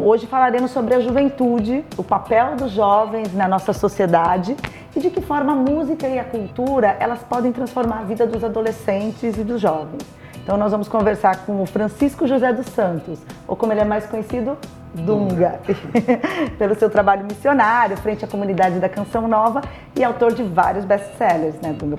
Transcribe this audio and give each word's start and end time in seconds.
Então, 0.00 0.08
hoje 0.08 0.26
falaremos 0.26 0.70
sobre 0.70 0.94
a 0.94 1.00
juventude, 1.00 1.84
o 1.94 2.02
papel 2.02 2.56
dos 2.56 2.72
jovens 2.72 3.34
na 3.34 3.46
nossa 3.46 3.74
sociedade 3.74 4.56
e 4.96 5.00
de 5.00 5.10
que 5.10 5.20
forma 5.20 5.52
a 5.52 5.54
música 5.54 6.08
e 6.08 6.18
a 6.18 6.24
cultura 6.24 6.96
elas 6.98 7.18
podem 7.22 7.52
transformar 7.52 7.98
a 7.98 8.02
vida 8.04 8.26
dos 8.26 8.42
adolescentes 8.42 9.36
e 9.36 9.44
dos 9.44 9.60
jovens. 9.60 10.02
Então, 10.42 10.56
nós 10.56 10.72
vamos 10.72 10.88
conversar 10.88 11.44
com 11.44 11.62
o 11.62 11.66
Francisco 11.66 12.26
José 12.26 12.50
dos 12.50 12.64
Santos, 12.68 13.18
ou 13.46 13.54
como 13.54 13.74
ele 13.74 13.82
é 13.82 13.84
mais 13.84 14.06
conhecido, 14.06 14.56
Dunga, 14.94 15.60
pelo 16.58 16.74
seu 16.76 16.88
trabalho 16.88 17.26
missionário 17.26 17.94
frente 17.98 18.24
à 18.24 18.28
comunidade 18.28 18.78
da 18.78 18.88
Canção 18.88 19.28
Nova 19.28 19.60
e 19.94 20.02
autor 20.02 20.32
de 20.32 20.42
vários 20.42 20.86
best-sellers, 20.86 21.56
né, 21.60 21.74
Dunga? 21.74 21.98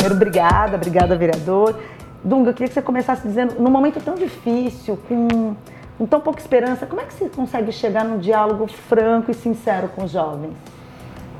Primeiro, 0.00 0.14
obrigada, 0.14 0.76
obrigada, 0.76 1.14
vereador. 1.14 1.78
Dunga, 2.24 2.50
eu 2.50 2.54
queria 2.54 2.68
que 2.68 2.74
você 2.74 2.80
começasse 2.80 3.26
dizendo, 3.28 3.60
num 3.60 3.70
momento 3.70 4.02
tão 4.02 4.14
difícil, 4.14 4.98
com, 5.06 5.54
com 5.98 6.06
tão 6.06 6.20
pouca 6.20 6.40
esperança, 6.40 6.86
como 6.86 7.02
é 7.02 7.04
que 7.04 7.12
você 7.12 7.28
consegue 7.28 7.70
chegar 7.70 8.02
num 8.02 8.16
diálogo 8.16 8.66
franco 8.66 9.30
e 9.30 9.34
sincero 9.34 9.88
com 9.88 10.04
os 10.04 10.10
jovens? 10.10 10.54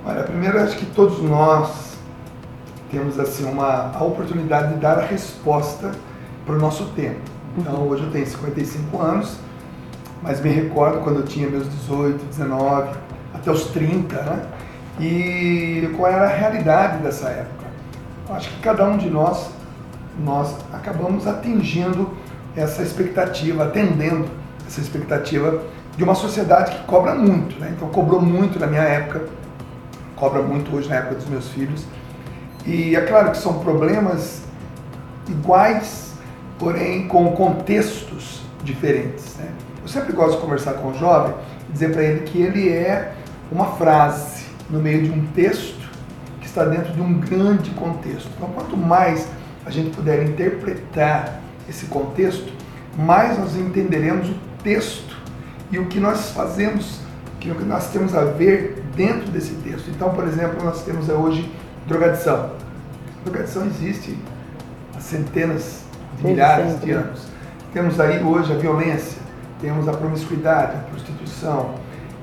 Olha, 0.05 0.25
primeiro 0.25 0.61
acho 0.61 0.77
que 0.77 0.85
todos 0.85 1.23
nós 1.23 1.97
temos 2.91 3.19
assim 3.19 3.45
uma 3.45 3.93
a 3.95 4.05
oportunidade 4.05 4.75
de 4.75 4.81
dar 4.81 4.99
a 4.99 5.07
resposta 5.07 5.93
para 6.45 6.55
o 6.55 6.59
nosso 6.59 6.85
tempo. 6.91 7.21
Então 7.57 7.77
uhum. 7.77 7.89
hoje 7.89 8.03
eu 8.03 8.11
tenho 8.11 8.27
55 8.27 9.01
anos, 9.01 9.39
mas 10.23 10.39
me 10.41 10.51
recordo 10.51 11.01
quando 11.03 11.21
eu 11.21 11.25
tinha 11.25 11.49
meus 11.49 11.67
18, 11.67 12.27
19, 12.27 12.91
até 13.33 13.51
os 13.51 13.65
30, 13.69 14.23
né? 14.23 14.43
E 15.01 15.91
qual 15.97 16.13
era 16.13 16.25
a 16.25 16.29
realidade 16.29 16.99
dessa 16.99 17.29
época? 17.29 17.70
Acho 18.33 18.49
que 18.51 18.61
cada 18.61 18.85
um 18.85 18.97
de 18.97 19.09
nós 19.09 19.51
nós 20.19 20.55
acabamos 20.73 21.27
atingindo 21.27 22.11
essa 22.57 22.83
expectativa, 22.83 23.65
atendendo 23.65 24.29
essa 24.67 24.81
expectativa 24.81 25.63
de 25.97 26.05
uma 26.05 26.15
sociedade 26.15 26.77
que 26.77 26.85
cobra 26.85 27.15
muito, 27.15 27.59
né? 27.59 27.73
Então 27.77 27.89
cobrou 27.89 28.21
muito 28.21 28.59
na 28.59 28.67
minha 28.67 28.83
época, 28.83 29.25
cobra 30.17 30.43
muito 30.43 30.75
hoje 30.75 30.89
na 30.89 30.97
época 30.97 31.17
dos 31.17 31.27
meus 31.27 31.49
filhos. 31.49 31.85
E 32.67 32.95
é 32.95 33.01
claro 33.03 33.31
que 33.31 33.39
são 33.39 33.59
problemas 33.61 34.43
iguais, 35.29 36.13
porém 36.59 37.09
com 37.09 37.33
contextos 37.33 38.43
diferentes. 38.63 39.37
Né? 39.37 39.49
Eu 39.83 39.89
sempre 39.89 40.13
gosto 40.13 40.37
de 40.37 40.43
conversar 40.43 40.75
com 40.75 40.89
o 40.89 40.95
jovem 40.95 41.35
e 41.69 41.73
dizer 41.73 41.93
para 41.93 42.03
ele 42.03 42.21
que 42.21 42.41
ele 42.41 42.69
é 42.69 43.15
uma 43.51 43.67
frase 43.77 44.45
no 44.69 44.79
meio 44.79 45.03
de 45.03 45.11
um 45.11 45.27
texto 45.29 45.80
está 46.51 46.65
dentro 46.65 46.93
de 46.93 47.01
um 47.01 47.21
grande 47.21 47.71
contexto. 47.71 48.29
Então, 48.37 48.49
quanto 48.51 48.77
mais 48.77 49.27
a 49.65 49.71
gente 49.71 49.95
puder 49.95 50.23
interpretar 50.25 51.41
esse 51.69 51.87
contexto, 51.87 52.53
mais 52.97 53.39
nós 53.39 53.57
entenderemos 53.57 54.29
o 54.29 54.35
texto 54.63 55.17
e 55.71 55.79
o 55.79 55.87
que 55.87 56.01
nós 56.01 56.31
fazemos, 56.31 57.01
o 57.37 57.39
que 57.39 57.49
nós 57.65 57.91
temos 57.91 58.15
a 58.15 58.25
ver 58.25 58.83
dentro 58.97 59.31
desse 59.31 59.55
texto. 59.55 59.89
Então, 59.91 60.11
por 60.11 60.27
exemplo, 60.27 60.63
nós 60.65 60.83
temos 60.85 61.09
hoje 61.09 61.51
drogadição. 61.87 62.53
Drogadição 63.25 63.67
existe 63.67 64.19
há 64.97 65.01
centenas 65.01 65.85
de 66.19 66.27
milhares 66.27 66.81
de 66.81 66.91
anos. 66.91 67.27
Temos 67.73 68.01
aí 68.01 68.23
hoje 68.23 68.53
a 68.53 68.57
violência, 68.57 69.23
temos 69.61 69.89
a 69.89 69.93
promiscuidade, 69.93 70.77
a 70.77 70.81
prostituição. 70.91 71.75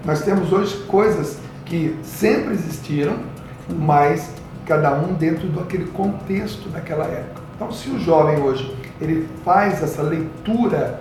Nós 0.04 0.22
temos 0.22 0.52
hoje 0.52 0.76
coisas 0.88 1.40
que 1.66 1.98
sempre 2.04 2.54
existiram, 2.54 3.20
mas 3.70 4.32
cada 4.66 4.94
um 4.94 5.14
dentro 5.14 5.48
daquele 5.50 5.86
contexto 5.86 6.70
daquela 6.70 7.06
época. 7.06 7.42
Então, 7.56 7.72
se 7.72 7.90
o 7.90 8.00
jovem 8.00 8.40
hoje 8.40 8.76
ele 9.00 9.28
faz 9.44 9.82
essa 9.82 10.02
leitura, 10.02 11.00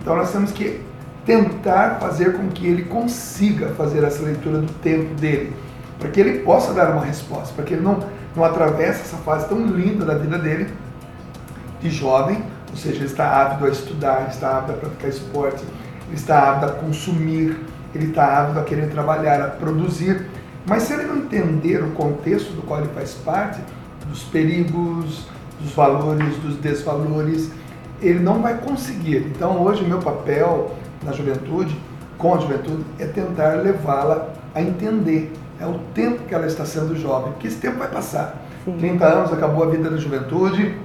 então 0.00 0.16
nós 0.16 0.32
temos 0.32 0.52
que 0.52 0.82
tentar 1.24 1.98
fazer 2.00 2.36
com 2.36 2.48
que 2.48 2.66
ele 2.66 2.84
consiga 2.84 3.68
fazer 3.70 4.02
essa 4.02 4.22
leitura 4.22 4.58
do 4.58 4.72
tempo 4.80 5.14
dele, 5.14 5.54
para 5.98 6.08
que 6.10 6.20
ele 6.20 6.38
possa 6.40 6.72
dar 6.72 6.90
uma 6.92 7.04
resposta, 7.04 7.54
para 7.54 7.64
que 7.64 7.74
ele 7.74 7.82
não, 7.82 8.00
não 8.34 8.44
atravesse 8.44 9.02
essa 9.02 9.16
fase 9.18 9.48
tão 9.48 9.66
linda 9.66 10.04
da 10.04 10.14
vida 10.14 10.38
dele, 10.38 10.72
de 11.80 11.90
jovem, 11.90 12.42
ou 12.70 12.76
seja, 12.76 12.96
ele 12.96 13.04
está 13.06 13.42
ávido 13.42 13.66
a 13.66 13.68
estudar, 13.68 14.20
ele 14.22 14.30
está 14.30 14.56
ávido 14.58 14.72
a 14.72 14.76
praticar 14.76 15.10
esporte, 15.10 15.64
ele 16.06 16.16
está 16.16 16.50
ávido 16.50 16.66
a 16.66 16.74
consumir, 16.74 17.58
ele 17.94 18.06
está 18.06 18.40
ávido 18.40 18.60
a 18.60 18.64
querer 18.64 18.90
trabalhar, 18.90 19.40
a 19.42 19.48
produzir, 19.48 20.26
mas 20.68 20.84
se 20.84 20.92
ele 20.92 21.04
não 21.04 21.16
entender 21.16 21.82
o 21.82 21.90
contexto 21.90 22.52
do 22.52 22.62
qual 22.62 22.80
ele 22.80 22.90
faz 22.94 23.14
parte, 23.14 23.60
dos 24.08 24.22
perigos, 24.24 25.26
dos 25.60 25.72
valores, 25.72 26.36
dos 26.36 26.56
desvalores, 26.56 27.50
ele 28.00 28.20
não 28.20 28.40
vai 28.40 28.58
conseguir. 28.58 29.26
Então, 29.34 29.60
hoje, 29.62 29.82
o 29.82 29.88
meu 29.88 29.98
papel 29.98 30.74
na 31.02 31.12
juventude, 31.12 31.76
com 32.16 32.34
a 32.34 32.38
juventude, 32.38 32.84
é 32.98 33.06
tentar 33.06 33.54
levá-la 33.56 34.28
a 34.54 34.62
entender 34.62 35.32
é 35.60 35.66
o 35.66 35.78
tempo 35.92 36.22
que 36.24 36.34
ela 36.34 36.46
está 36.46 36.64
sendo 36.64 36.96
jovem, 36.96 37.32
porque 37.32 37.48
esse 37.48 37.56
tempo 37.56 37.78
vai 37.78 37.88
passar. 37.88 38.36
Sim. 38.64 38.76
30 38.78 39.04
anos 39.04 39.32
acabou 39.32 39.64
a 39.64 39.66
vida 39.66 39.90
da 39.90 39.96
juventude, 39.96 40.76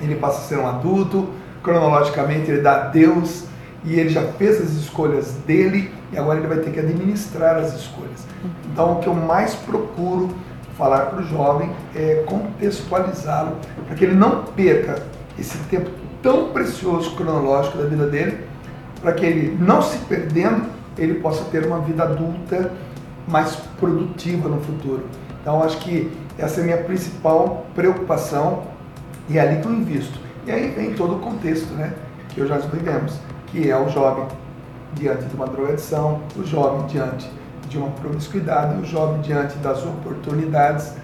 ele 0.00 0.14
passa 0.16 0.38
a 0.38 0.42
ser 0.42 0.58
um 0.58 0.66
adulto, 0.66 1.28
cronologicamente 1.62 2.50
ele 2.50 2.60
dá 2.60 2.84
adeus 2.84 3.44
e 3.84 3.98
ele 3.98 4.10
já 4.10 4.22
fez 4.22 4.60
as 4.60 4.70
escolhas 4.72 5.32
dele 5.46 5.90
e 6.12 6.18
agora 6.18 6.38
ele 6.38 6.48
vai 6.48 6.58
ter 6.58 6.70
que 6.70 6.80
administrar 6.80 7.56
as 7.56 7.74
escolhas. 7.74 8.26
Então 8.70 8.94
o 8.94 8.96
que 9.00 9.06
eu 9.06 9.14
mais 9.14 9.54
procuro 9.54 10.34
falar 10.76 11.06
para 11.06 11.20
o 11.20 11.22
jovem 11.22 11.70
é 11.94 12.24
contextualizá-lo 12.26 13.56
para 13.86 13.96
que 13.96 14.04
ele 14.04 14.14
não 14.14 14.44
perca 14.44 15.02
esse 15.38 15.56
tempo 15.70 15.90
tão 16.22 16.50
precioso 16.50 17.14
cronológico 17.16 17.78
da 17.78 17.84
vida 17.84 18.06
dele 18.06 18.52
para 19.02 19.12
que 19.12 19.26
ele, 19.26 19.56
não 19.60 19.82
se 19.82 19.98
perdendo, 19.98 20.66
ele 20.96 21.14
possa 21.14 21.44
ter 21.46 21.66
uma 21.66 21.80
vida 21.80 22.04
adulta 22.04 22.70
mais 23.26 23.56
produtiva 23.78 24.48
no 24.48 24.60
futuro. 24.60 25.04
Então, 25.40 25.62
acho 25.62 25.78
que 25.78 26.10
essa 26.38 26.60
é 26.60 26.62
a 26.62 26.64
minha 26.64 26.78
principal 26.78 27.66
preocupação 27.74 28.62
e 29.28 29.38
é 29.38 29.40
ali 29.40 29.60
que 29.60 29.66
eu 29.66 29.72
invisto. 29.72 30.18
E 30.46 30.52
aí 30.52 30.70
vem 30.70 30.94
todo 30.94 31.16
o 31.16 31.18
contexto 31.18 31.72
né, 31.74 31.92
que 32.28 32.40
eu 32.40 32.46
já 32.46 32.58
vivemos, 32.58 33.18
que 33.48 33.68
é 33.68 33.76
o 33.76 33.88
jovem 33.88 34.26
diante 34.94 35.24
de 35.24 35.34
uma 35.34 35.46
drogadição, 35.46 36.20
o 36.36 36.44
jovem 36.44 36.86
diante 36.86 37.30
de 37.68 37.78
uma 37.78 37.90
promiscuidade, 37.90 38.80
o 38.80 38.84
jovem 38.84 39.20
diante 39.20 39.56
das 39.58 39.82
oportunidades, 39.84 40.94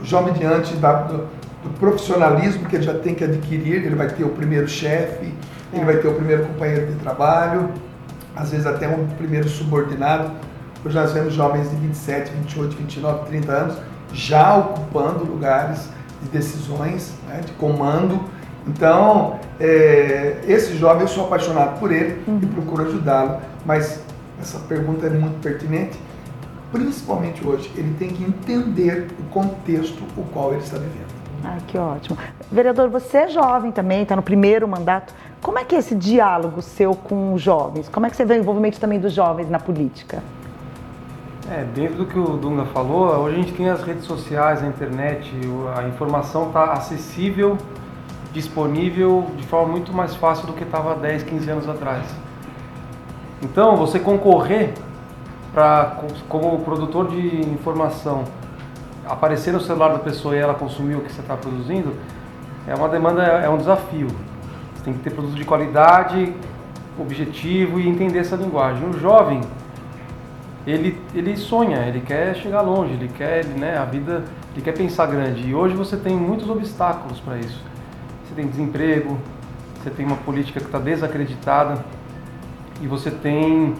o 0.00 0.04
jovem 0.04 0.34
diante 0.34 0.74
da, 0.76 1.02
do, 1.02 1.18
do 1.62 1.70
profissionalismo 1.78 2.68
que 2.68 2.76
ele 2.76 2.84
já 2.84 2.94
tem 2.94 3.14
que 3.14 3.24
adquirir, 3.24 3.84
ele 3.84 3.94
vai 3.94 4.08
ter 4.08 4.24
o 4.24 4.30
primeiro 4.30 4.68
chefe, 4.68 5.32
ele 5.72 5.84
vai 5.84 5.96
ter 5.96 6.08
o 6.08 6.14
primeiro 6.14 6.46
companheiro 6.46 6.86
de 6.86 6.94
trabalho, 6.94 7.70
às 8.34 8.50
vezes 8.50 8.66
até 8.66 8.88
um 8.88 9.06
primeiro 9.16 9.48
subordinado. 9.48 10.30
Hoje 10.84 10.94
nós 10.94 11.12
vemos 11.12 11.34
jovens 11.34 11.68
de 11.70 11.76
27, 11.76 12.30
28, 12.32 12.76
29, 12.76 13.26
30 13.26 13.52
anos 13.52 13.76
já 14.12 14.56
ocupando 14.56 15.24
lugares 15.24 15.88
de 16.22 16.28
decisões, 16.30 17.12
né, 17.28 17.40
de 17.44 17.52
comando. 17.52 18.20
Então, 18.68 19.38
é, 19.58 20.40
esse 20.46 20.76
jovem, 20.76 21.02
eu 21.02 21.08
sou 21.08 21.24
apaixonado 21.24 21.78
por 21.80 21.90
ele 21.90 22.22
uhum. 22.26 22.40
e 22.42 22.46
procuro 22.46 22.86
ajudá-lo. 22.86 23.38
Mas 23.64 24.02
essa 24.40 24.58
pergunta 24.60 25.06
é 25.06 25.10
muito 25.10 25.40
pertinente, 25.40 25.98
principalmente 26.70 27.46
hoje. 27.46 27.70
Ele 27.76 27.94
tem 27.98 28.10
que 28.10 28.22
entender 28.22 29.08
o 29.18 29.22
contexto 29.30 30.02
o 30.16 30.22
qual 30.32 30.52
ele 30.52 30.62
está 30.62 30.76
vivendo. 30.76 31.08
Ah, 31.44 31.58
que 31.66 31.78
ótimo. 31.78 32.18
Vereador, 32.50 32.88
você 32.88 33.18
é 33.18 33.28
jovem 33.28 33.70
também, 33.70 34.02
está 34.02 34.16
no 34.16 34.22
primeiro 34.22 34.66
mandato. 34.66 35.14
Como 35.40 35.58
é 35.58 35.64
que 35.64 35.74
é 35.74 35.78
esse 35.78 35.94
diálogo 35.94 36.60
seu 36.60 36.94
com 36.94 37.32
os 37.32 37.40
jovens? 37.40 37.88
Como 37.88 38.06
é 38.06 38.10
que 38.10 38.16
você 38.16 38.24
vê 38.24 38.34
o 38.34 38.38
envolvimento 38.38 38.80
também 38.80 38.98
dos 38.98 39.12
jovens 39.12 39.48
na 39.48 39.58
política? 39.58 40.22
É, 41.50 41.64
dentro 41.74 41.98
do 41.98 42.06
que 42.06 42.18
o 42.18 42.36
Dunga 42.36 42.66
falou, 42.66 43.06
hoje 43.22 43.36
a 43.36 43.38
gente 43.38 43.52
tem 43.52 43.70
as 43.70 43.82
redes 43.82 44.04
sociais, 44.04 44.62
a 44.62 44.66
internet, 44.66 45.32
a 45.76 45.88
informação 45.88 46.48
está 46.48 46.72
acessível, 46.72 47.56
disponível 48.32 49.26
de 49.36 49.46
forma 49.46 49.72
muito 49.72 49.92
mais 49.92 50.14
fácil 50.14 50.46
do 50.46 50.52
que 50.52 50.64
estava 50.64 50.94
10, 50.94 51.22
15 51.22 51.50
anos 51.50 51.68
atrás. 51.68 52.04
Então, 53.42 53.76
você 53.76 53.98
concorrer 53.98 54.74
para, 55.52 56.02
como 56.28 56.58
produtor 56.60 57.08
de 57.08 57.40
informação, 57.48 58.24
aparecer 59.06 59.52
no 59.52 59.60
celular 59.60 59.92
da 59.92 59.98
pessoa 59.98 60.36
e 60.36 60.38
ela 60.38 60.54
consumir 60.54 60.96
o 60.96 61.00
que 61.00 61.12
você 61.12 61.20
está 61.20 61.36
produzindo, 61.36 61.94
é 62.66 62.74
uma 62.74 62.88
demanda, 62.88 63.22
é 63.22 63.48
um 63.48 63.56
desafio. 63.56 64.08
Você 64.08 64.84
tem 64.84 64.94
que 64.94 65.00
ter 65.00 65.10
produto 65.10 65.34
de 65.34 65.44
qualidade, 65.44 66.34
objetivo 66.98 67.80
e 67.80 67.88
entender 67.88 68.18
essa 68.18 68.36
linguagem. 68.36 68.88
O 68.88 68.98
jovem, 68.98 69.40
ele, 70.66 71.00
ele 71.14 71.36
sonha, 71.36 71.78
ele 71.86 72.00
quer 72.00 72.34
chegar 72.36 72.60
longe, 72.60 72.92
ele 72.92 73.08
quer, 73.08 73.44
né, 73.44 73.78
a 73.78 73.84
vida, 73.84 74.24
ele 74.52 74.62
quer 74.62 74.72
pensar 74.72 75.06
grande. 75.06 75.48
E 75.48 75.54
hoje 75.54 75.74
você 75.74 75.96
tem 75.96 76.14
muitos 76.14 76.50
obstáculos 76.50 77.20
para 77.20 77.38
isso. 77.38 77.62
Você 78.38 78.42
tem 78.42 78.46
desemprego, 78.46 79.18
você 79.74 79.90
tem 79.90 80.06
uma 80.06 80.16
política 80.18 80.60
que 80.60 80.66
está 80.66 80.78
desacreditada 80.78 81.84
e 82.80 82.86
você 82.86 83.10
tem 83.10 83.74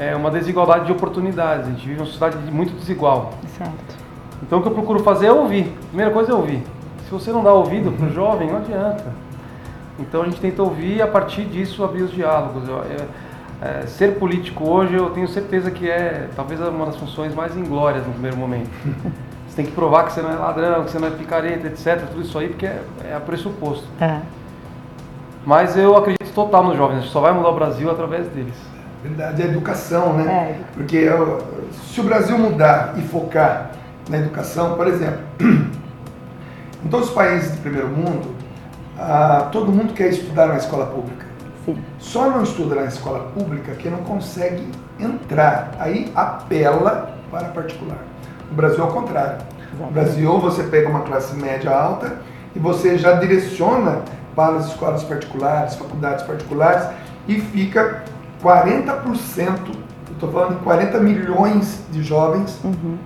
é, 0.00 0.16
uma 0.16 0.32
desigualdade 0.32 0.86
de 0.86 0.92
oportunidades. 0.92 1.68
A 1.68 1.70
gente 1.70 1.86
vive 1.86 2.00
uma 2.00 2.06
sociedade 2.06 2.38
muito 2.50 2.76
desigual. 2.76 3.34
Certo. 3.56 3.96
Então 4.42 4.58
o 4.58 4.62
que 4.62 4.68
eu 4.68 4.72
procuro 4.72 4.98
fazer 5.04 5.26
é 5.26 5.32
ouvir. 5.32 5.72
Primeira 5.88 6.10
coisa 6.10 6.32
é 6.32 6.34
ouvir. 6.34 6.60
Se 7.04 7.10
você 7.12 7.30
não 7.30 7.44
dá 7.44 7.52
ouvido 7.52 7.92
para 7.92 8.06
o 8.06 8.10
jovem, 8.12 8.48
não 8.48 8.56
adianta. 8.56 9.12
Então 10.00 10.22
a 10.22 10.24
gente 10.24 10.40
tenta 10.40 10.60
ouvir 10.60 10.96
e 10.96 11.02
a 11.02 11.06
partir 11.06 11.44
disso 11.44 11.84
abrir 11.84 12.02
os 12.02 12.10
diálogos. 12.10 12.68
Eu, 12.68 12.80
é, 12.80 12.96
é, 13.62 13.86
ser 13.86 14.18
político 14.18 14.68
hoje 14.68 14.94
eu 14.94 15.10
tenho 15.10 15.28
certeza 15.28 15.70
que 15.70 15.88
é 15.88 16.28
talvez 16.34 16.60
uma 16.60 16.86
das 16.86 16.96
funções 16.96 17.32
mais 17.32 17.56
inglórias 17.56 18.04
no 18.04 18.12
primeiro 18.12 18.36
momento. 18.36 18.70
Você 19.54 19.62
tem 19.62 19.66
que 19.66 19.72
provar 19.72 20.06
que 20.06 20.12
você 20.12 20.20
não 20.20 20.32
é 20.32 20.34
ladrão, 20.34 20.82
que 20.82 20.90
você 20.90 20.98
não 20.98 21.06
é 21.06 21.12
picareta, 21.12 21.68
etc. 21.68 22.08
Tudo 22.08 22.22
isso 22.22 22.36
aí 22.36 22.48
porque 22.48 22.66
é, 22.66 22.82
é 23.04 23.20
pressuposto. 23.24 23.86
É. 24.00 24.18
Mas 25.46 25.76
eu 25.76 25.96
acredito 25.96 26.34
total 26.34 26.64
nos 26.64 26.76
jovens, 26.76 26.96
a 26.96 27.00
gente 27.02 27.12
só 27.12 27.20
vai 27.20 27.32
mudar 27.32 27.50
o 27.50 27.54
Brasil 27.54 27.88
através 27.88 28.26
deles. 28.30 28.56
Verdade, 29.04 29.42
a 29.42 29.44
educação, 29.44 30.14
né? 30.14 30.24
É. 30.32 30.60
Porque 30.74 31.08
se 31.70 32.00
o 32.00 32.02
Brasil 32.02 32.36
mudar 32.36 32.94
e 32.96 33.02
focar 33.02 33.70
na 34.10 34.16
educação, 34.16 34.74
por 34.74 34.88
exemplo, 34.88 35.20
em 35.40 36.88
todos 36.90 37.10
os 37.10 37.14
países 37.14 37.52
do 37.52 37.62
primeiro 37.62 37.88
mundo, 37.88 38.34
ah, 38.98 39.50
todo 39.52 39.70
mundo 39.70 39.92
quer 39.92 40.08
estudar 40.08 40.48
na 40.48 40.56
escola 40.56 40.86
pública. 40.86 41.26
Sim. 41.64 41.78
Só 42.00 42.28
não 42.28 42.42
estuda 42.42 42.74
na 42.74 42.86
escola 42.86 43.30
pública 43.32 43.72
quem 43.76 43.92
não 43.92 43.98
consegue 43.98 44.66
entrar. 44.98 45.76
Aí 45.78 46.10
apela 46.16 47.14
para 47.30 47.44
particular. 47.50 47.98
No 48.50 48.56
Brasil 48.56 48.84
é 48.84 48.86
o 48.86 48.90
contrário. 48.90 49.38
No 49.78 49.90
Brasil 49.90 50.38
você 50.38 50.62
pega 50.64 50.88
uma 50.88 51.00
classe 51.00 51.34
média 51.34 51.70
alta 51.70 52.18
e 52.54 52.58
você 52.58 52.96
já 52.96 53.14
direciona 53.14 54.02
para 54.34 54.56
as 54.56 54.68
escolas 54.68 55.02
particulares, 55.04 55.74
faculdades 55.74 56.24
particulares 56.24 56.86
e 57.26 57.40
fica 57.40 58.04
40%, 58.42 59.58
estou 60.10 60.30
falando 60.30 60.58
de 60.58 60.64
40 60.64 60.98
milhões 61.00 61.80
de 61.90 62.02
jovens 62.02 62.60
uhum. 62.62 62.98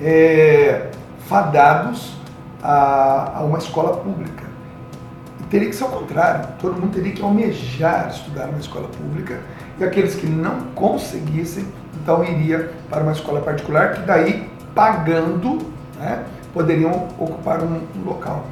é, 0.00 0.90
fadados 1.26 2.16
a, 2.62 3.38
a 3.38 3.42
uma 3.42 3.58
escola 3.58 3.98
pública. 3.98 4.44
E 5.40 5.44
teria 5.44 5.68
que 5.68 5.76
ser 5.76 5.84
o 5.84 5.88
contrário, 5.88 6.48
todo 6.58 6.80
mundo 6.80 6.94
teria 6.94 7.12
que 7.12 7.22
almejar 7.22 8.08
estudar 8.08 8.46
numa 8.46 8.58
escola 8.58 8.88
pública 8.88 9.40
e 9.78 9.84
aqueles 9.84 10.14
que 10.14 10.26
não 10.26 10.60
conseguissem, 10.74 11.66
então 11.94 12.24
iria 12.24 12.72
para 12.88 13.02
uma 13.02 13.12
escola 13.12 13.40
particular, 13.40 13.94
que 13.94 14.00
daí, 14.02 14.48
pagando, 14.74 15.58
né, 15.98 16.24
poderiam 16.52 17.08
ocupar 17.18 17.62
um, 17.62 17.80
um 17.96 18.04
local. 18.04 18.44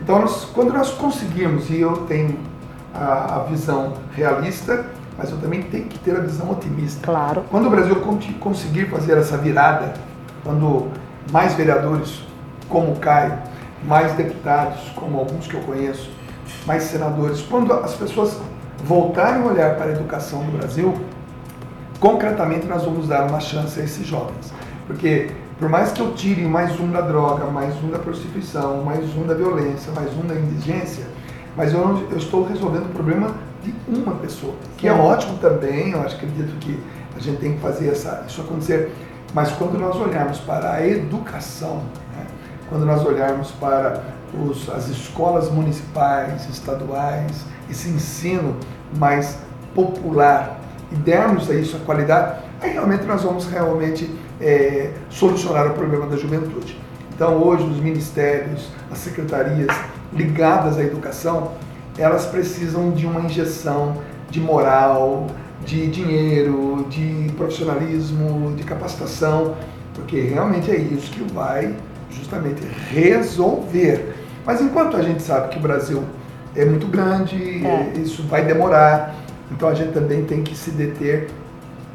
Então, 0.00 0.20
nós, 0.20 0.44
quando 0.44 0.72
nós 0.72 0.90
conseguimos, 0.90 1.70
e 1.70 1.80
eu 1.80 2.06
tenho 2.08 2.38
a, 2.94 3.36
a, 3.36 3.38
visão 3.44 3.94
realista, 4.14 4.86
mas 5.18 5.30
eu 5.30 5.38
também 5.38 5.62
tenho 5.62 5.86
que 5.86 5.98
ter 5.98 6.16
a 6.16 6.20
visão 6.20 6.50
otimista. 6.50 7.04
Claro. 7.04 7.44
Quando 7.50 7.66
o 7.66 7.70
Brasil 7.70 7.96
conseguir 8.40 8.86
fazer 8.86 9.16
essa 9.16 9.36
virada, 9.36 9.94
quando 10.44 10.88
mais 11.32 11.54
vereadores 11.54 12.22
como 12.68 12.92
o 12.92 12.96
Caio, 12.96 13.38
mais 13.84 14.12
deputados, 14.12 14.80
como 14.94 15.18
alguns 15.18 15.46
que 15.46 15.54
eu 15.54 15.60
conheço, 15.62 16.10
mais 16.66 16.84
senadores, 16.84 17.40
quando 17.42 17.72
as 17.72 17.94
pessoas 17.94 18.38
voltarem 18.84 19.42
a 19.42 19.46
olhar 19.46 19.76
para 19.76 19.86
a 19.86 19.92
educação 19.92 20.44
do 20.44 20.58
Brasil, 20.58 20.94
concretamente 21.98 22.66
nós 22.66 22.84
vamos 22.84 23.08
dar 23.08 23.26
uma 23.28 23.40
chance 23.40 23.80
a 23.80 23.84
esses 23.84 24.06
jovens. 24.06 24.52
Porque 24.86 25.30
por 25.58 25.68
mais 25.68 25.92
que 25.92 26.00
eu 26.00 26.12
tire 26.12 26.42
mais 26.42 26.78
um 26.78 26.90
da 26.90 27.00
droga, 27.00 27.46
mais 27.46 27.74
um 27.82 27.90
da 27.90 27.98
prostituição, 27.98 28.82
mais 28.82 29.04
um 29.16 29.26
da 29.26 29.34
violência, 29.34 29.90
mais 29.92 30.12
um 30.14 30.26
da 30.26 30.34
indigência, 30.34 31.06
mas 31.56 31.72
eu, 31.72 31.80
não, 31.80 32.02
eu 32.10 32.18
estou 32.18 32.46
resolvendo 32.46 32.86
o 32.86 32.90
problema 32.90 33.34
de 33.62 33.74
uma 33.88 34.14
pessoa, 34.16 34.54
que 34.76 34.86
é 34.86 34.92
ótimo 34.92 35.38
também, 35.38 35.92
eu 35.92 36.02
acho, 36.02 36.16
acredito 36.16 36.54
que 36.58 36.78
a 37.16 37.20
gente 37.20 37.38
tem 37.38 37.54
que 37.54 37.60
fazer 37.60 37.88
essa, 37.88 38.24
isso 38.28 38.42
acontecer, 38.42 38.92
mas 39.32 39.50
quando 39.52 39.78
nós 39.78 39.96
olharmos 39.96 40.38
para 40.40 40.72
a 40.72 40.86
educação, 40.86 41.76
né, 42.14 42.26
quando 42.68 42.84
nós 42.84 43.04
olharmos 43.04 43.50
para 43.52 44.02
os, 44.34 44.68
as 44.68 44.88
escolas 44.88 45.50
municipais, 45.50 46.46
estaduais, 46.50 47.44
esse 47.70 47.88
ensino 47.88 48.56
mais 48.98 49.38
popular 49.74 50.60
e 50.92 50.96
dermos 50.96 51.50
a 51.50 51.54
isso 51.54 51.76
a 51.76 51.80
qualidade, 51.80 52.40
aí 52.60 52.72
realmente 52.72 53.04
nós 53.04 53.22
vamos 53.22 53.46
realmente 53.46 54.10
é, 54.40 54.90
solucionar 55.10 55.68
o 55.68 55.74
problema 55.74 56.06
da 56.06 56.16
juventude. 56.16 56.78
Então, 57.14 57.42
hoje, 57.42 57.64
os 57.64 57.78
ministérios, 57.78 58.68
as 58.90 58.98
secretarias 58.98 59.68
ligadas 60.12 60.76
à 60.76 60.82
educação, 60.82 61.52
elas 61.98 62.26
precisam 62.26 62.90
de 62.90 63.06
uma 63.06 63.22
injeção 63.22 64.02
de 64.30 64.40
moral, 64.40 65.26
de 65.64 65.86
dinheiro, 65.86 66.86
de 66.90 67.32
profissionalismo, 67.36 68.54
de 68.54 68.64
capacitação, 68.64 69.56
porque 69.94 70.20
realmente 70.20 70.70
é 70.70 70.76
isso 70.76 71.10
que 71.10 71.22
vai 71.32 71.74
justamente 72.10 72.62
resolver. 72.90 74.14
Mas 74.44 74.60
enquanto 74.60 74.96
a 74.96 75.02
gente 75.02 75.22
sabe 75.22 75.48
que 75.48 75.58
o 75.58 75.62
Brasil 75.62 76.04
é 76.54 76.64
muito 76.64 76.86
grande, 76.86 77.64
é. 77.66 77.92
isso 77.96 78.22
vai 78.24 78.44
demorar, 78.44 79.14
então 79.50 79.68
a 79.68 79.74
gente 79.74 79.92
também 79.92 80.24
tem 80.24 80.42
que 80.42 80.56
se 80.56 80.70
deter 80.70 81.28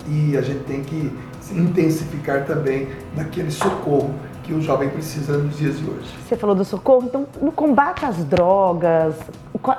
e 0.07 0.35
a 0.37 0.41
gente 0.41 0.63
tem 0.63 0.81
que 0.81 1.11
intensificar 1.51 2.45
também 2.45 2.87
naquele 3.15 3.51
socorro 3.51 4.13
que 4.43 4.53
o 4.53 4.61
jovem 4.61 4.89
precisa 4.89 5.37
nos 5.37 5.57
dias 5.57 5.77
de 5.77 5.89
hoje. 5.89 6.09
Você 6.27 6.35
falou 6.35 6.55
do 6.55 6.65
socorro, 6.65 7.05
então 7.05 7.27
no 7.41 7.51
combate 7.51 8.05
às 8.05 8.23
drogas, 8.23 9.15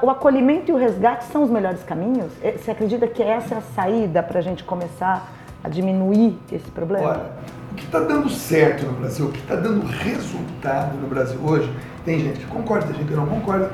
o 0.02 0.10
acolhimento 0.10 0.70
e 0.70 0.74
o 0.74 0.76
resgate 0.76 1.24
são 1.24 1.42
os 1.42 1.50
melhores 1.50 1.82
caminhos? 1.82 2.32
Você 2.56 2.70
acredita 2.70 3.06
que 3.06 3.22
essa 3.22 3.56
é 3.56 3.58
a 3.58 3.62
saída 3.74 4.22
para 4.22 4.38
a 4.38 4.42
gente 4.42 4.62
começar 4.62 5.32
a 5.62 5.68
diminuir 5.68 6.38
esse 6.50 6.70
problema? 6.70 7.08
Olha, 7.08 7.30
o 7.72 7.74
que 7.74 7.84
está 7.84 8.00
dando 8.00 8.28
certo 8.28 8.86
no 8.86 8.92
Brasil, 8.92 9.26
o 9.26 9.32
que 9.32 9.40
está 9.40 9.56
dando 9.56 9.84
resultado 9.86 10.96
no 10.98 11.08
Brasil 11.08 11.40
hoje, 11.42 11.72
tem 12.04 12.20
gente 12.20 12.40
que 12.40 12.46
concorda, 12.46 12.86
tem 12.86 12.96
gente 12.96 13.08
que 13.08 13.14
não 13.14 13.26
concorda, 13.26 13.70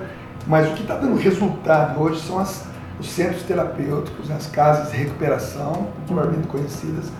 mas 0.47 0.69
o 0.69 0.75
que 0.75 0.83
está 0.83 0.97
dando 0.97 1.17
resultado 1.17 2.01
hoje 2.01 2.21
são 2.21 2.39
as, 2.39 2.65
os 2.99 3.11
centros 3.11 3.43
terapêuticos, 3.43 4.31
as 4.31 4.47
casas 4.47 4.93
de 4.93 4.99
recuperação, 4.99 5.89
popularmente 6.01 6.47
conhecidas, 6.47 7.11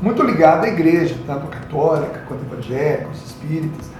muito 0.00 0.22
ligado 0.22 0.64
à 0.64 0.68
igreja, 0.68 1.16
tanto 1.26 1.46
católica 1.46 2.22
quanto 2.26 2.42
evangélica, 2.44 3.08
os 3.10 3.26
espíritas. 3.26 3.90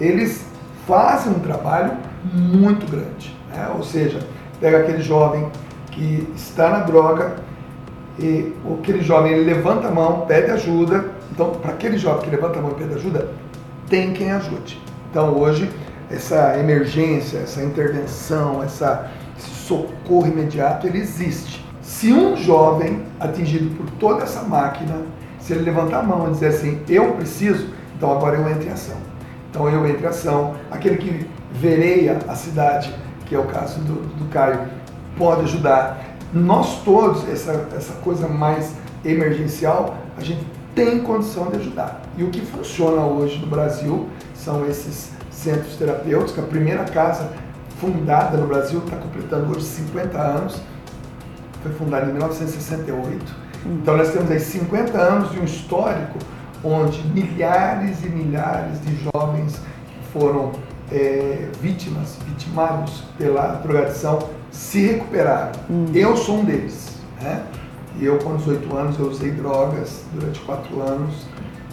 Eles 0.00 0.44
fazem 0.86 1.32
um 1.32 1.40
trabalho 1.40 1.92
muito 2.32 2.90
grande. 2.90 3.36
Né? 3.50 3.70
Ou 3.76 3.82
seja, 3.82 4.20
pega 4.60 4.78
aquele 4.78 5.02
jovem 5.02 5.48
que 5.90 6.28
está 6.36 6.70
na 6.70 6.80
droga 6.80 7.36
e 8.18 8.52
aquele 8.78 9.02
jovem 9.02 9.32
ele 9.32 9.44
levanta 9.44 9.88
a 9.88 9.90
mão, 9.90 10.26
pede 10.26 10.50
ajuda. 10.50 11.10
Então, 11.30 11.50
para 11.50 11.72
aquele 11.72 11.98
jovem 11.98 12.22
que 12.22 12.30
levanta 12.30 12.58
a 12.58 12.62
mão 12.62 12.72
e 12.72 12.74
pede 12.74 12.94
ajuda, 12.94 13.28
tem 13.88 14.12
quem 14.12 14.32
ajude. 14.32 14.80
Então, 15.10 15.36
hoje, 15.36 15.70
essa 16.10 16.58
emergência, 16.58 17.38
essa 17.38 17.62
intervenção, 17.62 18.62
essa, 18.62 19.10
esse 19.36 19.50
socorro 19.50 20.26
imediato, 20.26 20.86
ele 20.86 20.98
existe. 20.98 21.64
Se 21.80 22.12
um 22.12 22.36
jovem 22.36 23.02
atingido 23.18 23.74
por 23.76 23.88
toda 23.92 24.24
essa 24.24 24.42
máquina 24.42 25.02
se 25.48 25.54
ele 25.54 25.62
levantar 25.62 26.00
a 26.00 26.02
mão 26.02 26.28
e 26.28 26.32
dizer 26.32 26.48
assim, 26.48 26.78
eu 26.90 27.12
preciso, 27.12 27.68
então 27.96 28.12
agora 28.12 28.36
eu 28.36 28.46
entro 28.50 28.68
em 28.68 28.70
ação. 28.70 28.96
Então 29.48 29.66
eu 29.66 29.86
entro 29.86 30.04
em 30.04 30.06
ação. 30.06 30.54
Aquele 30.70 30.98
que 30.98 31.26
vereia 31.50 32.18
a 32.28 32.34
cidade, 32.34 32.94
que 33.24 33.34
é 33.34 33.38
o 33.38 33.44
caso 33.44 33.80
do, 33.80 33.94
do 34.18 34.28
Caio, 34.28 34.68
pode 35.16 35.40
ajudar. 35.44 36.04
Nós 36.34 36.82
todos, 36.84 37.26
essa, 37.30 37.66
essa 37.74 37.94
coisa 37.94 38.28
mais 38.28 38.74
emergencial, 39.02 39.96
a 40.18 40.20
gente 40.20 40.46
tem 40.74 41.00
condição 41.00 41.50
de 41.50 41.56
ajudar. 41.56 42.02
E 42.18 42.24
o 42.24 42.28
que 42.28 42.42
funciona 42.42 43.00
hoje 43.06 43.38
no 43.38 43.46
Brasil 43.46 44.06
são 44.34 44.66
esses 44.66 45.12
centros 45.30 45.76
terapêuticos. 45.76 46.38
A 46.44 46.46
primeira 46.46 46.84
casa 46.84 47.26
fundada 47.80 48.36
no 48.36 48.46
Brasil 48.46 48.80
está 48.80 48.96
completando 48.96 49.50
hoje 49.50 49.64
50 49.64 50.18
anos. 50.18 50.60
Foi 51.62 51.72
fundada 51.72 52.04
em 52.04 52.12
1968 52.12 53.47
então 53.66 53.96
nós 53.96 54.12
temos 54.12 54.30
aí 54.30 54.40
50 54.40 54.98
anos 54.98 55.30
de 55.32 55.40
um 55.40 55.44
histórico 55.44 56.18
onde 56.62 57.02
milhares 57.08 58.04
e 58.04 58.08
milhares 58.08 58.80
de 58.82 58.96
jovens 59.04 59.60
que 59.86 60.12
foram 60.12 60.52
é, 60.90 61.48
vítimas, 61.60 62.16
vitimados 62.26 63.04
pela 63.16 63.54
drogadição, 63.56 64.18
se 64.50 64.86
recuperaram. 64.86 65.52
Hum. 65.70 65.86
Eu 65.94 66.16
sou 66.16 66.38
um 66.38 66.44
deles. 66.44 66.96
Né? 67.20 67.42
E 68.00 68.04
eu, 68.04 68.18
com 68.18 68.36
18 68.36 68.76
anos, 68.76 68.98
eu 68.98 69.06
usei 69.06 69.30
drogas 69.32 70.04
durante 70.12 70.40
4 70.40 70.80
anos. 70.80 71.26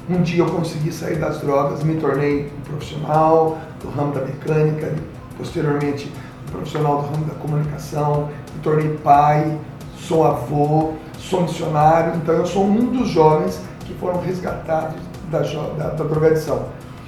Um 0.09 0.21
dia 0.21 0.41
eu 0.43 0.47
consegui 0.47 0.91
sair 0.91 1.17
das 1.17 1.39
drogas, 1.39 1.83
me 1.83 1.95
tornei 1.99 2.51
um 2.57 2.61
profissional 2.61 3.57
do 3.81 3.89
ramo 3.89 4.13
da 4.13 4.21
mecânica, 4.21 4.93
posteriormente 5.37 6.11
um 6.47 6.51
profissional 6.51 7.01
do 7.01 7.07
ramo 7.07 7.25
da 7.25 7.33
comunicação, 7.35 8.29
me 8.53 8.61
tornei 8.61 8.97
pai, 9.03 9.57
sou 9.97 10.23
avô, 10.23 10.93
sou 11.25 11.41
missionário, 11.41 12.15
então 12.15 12.35
eu 12.35 12.45
sou 12.45 12.63
um 12.63 12.85
dos 12.85 13.09
jovens 13.09 13.61
que 13.81 13.93
foram 13.95 14.21
resgatados 14.21 14.95
da, 15.29 15.39
da, 15.39 15.89
da 15.89 16.03
drogadição. 16.03 16.65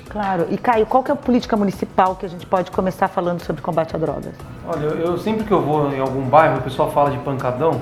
Claro. 0.09 0.47
E 0.49 0.57
Caio, 0.57 0.85
qual 0.85 1.03
que 1.03 1.11
é 1.11 1.13
a 1.13 1.17
política 1.17 1.55
municipal 1.55 2.15
que 2.15 2.25
a 2.25 2.29
gente 2.29 2.45
pode 2.45 2.71
começar 2.71 3.07
falando 3.07 3.41
sobre 3.41 3.61
combate 3.61 3.95
a 3.95 3.99
drogas? 3.99 4.33
Olha, 4.67 4.85
eu 4.85 5.17
sempre 5.17 5.43
que 5.43 5.51
eu 5.51 5.61
vou 5.61 5.91
em 5.91 5.99
algum 5.99 6.23
bairro, 6.23 6.57
o 6.57 6.61
pessoal 6.61 6.91
fala 6.91 7.11
de 7.11 7.17
pancadão, 7.19 7.81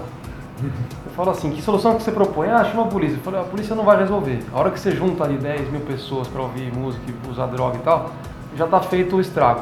eu 0.61 1.11
falo 1.15 1.31
assim, 1.31 1.51
que 1.51 1.61
solução 1.61 1.95
que 1.95 2.03
você 2.03 2.11
propõe? 2.11 2.49
Ah, 2.49 2.63
chama 2.65 2.83
a 2.83 2.87
polícia. 2.87 3.15
Eu 3.17 3.21
falo, 3.21 3.39
a 3.39 3.43
polícia 3.43 3.75
não 3.75 3.83
vai 3.83 3.97
resolver. 3.97 4.43
A 4.53 4.59
hora 4.59 4.71
que 4.71 4.79
você 4.79 4.91
junta 4.91 5.23
ali 5.23 5.37
10 5.37 5.69
mil 5.71 5.81
pessoas 5.81 6.27
para 6.27 6.41
ouvir 6.41 6.73
música, 6.73 7.03
usar 7.29 7.47
droga 7.47 7.77
e 7.77 7.81
tal, 7.81 8.09
já 8.57 8.65
está 8.65 8.79
feito 8.81 9.15
o 9.15 9.21
estrago. 9.21 9.61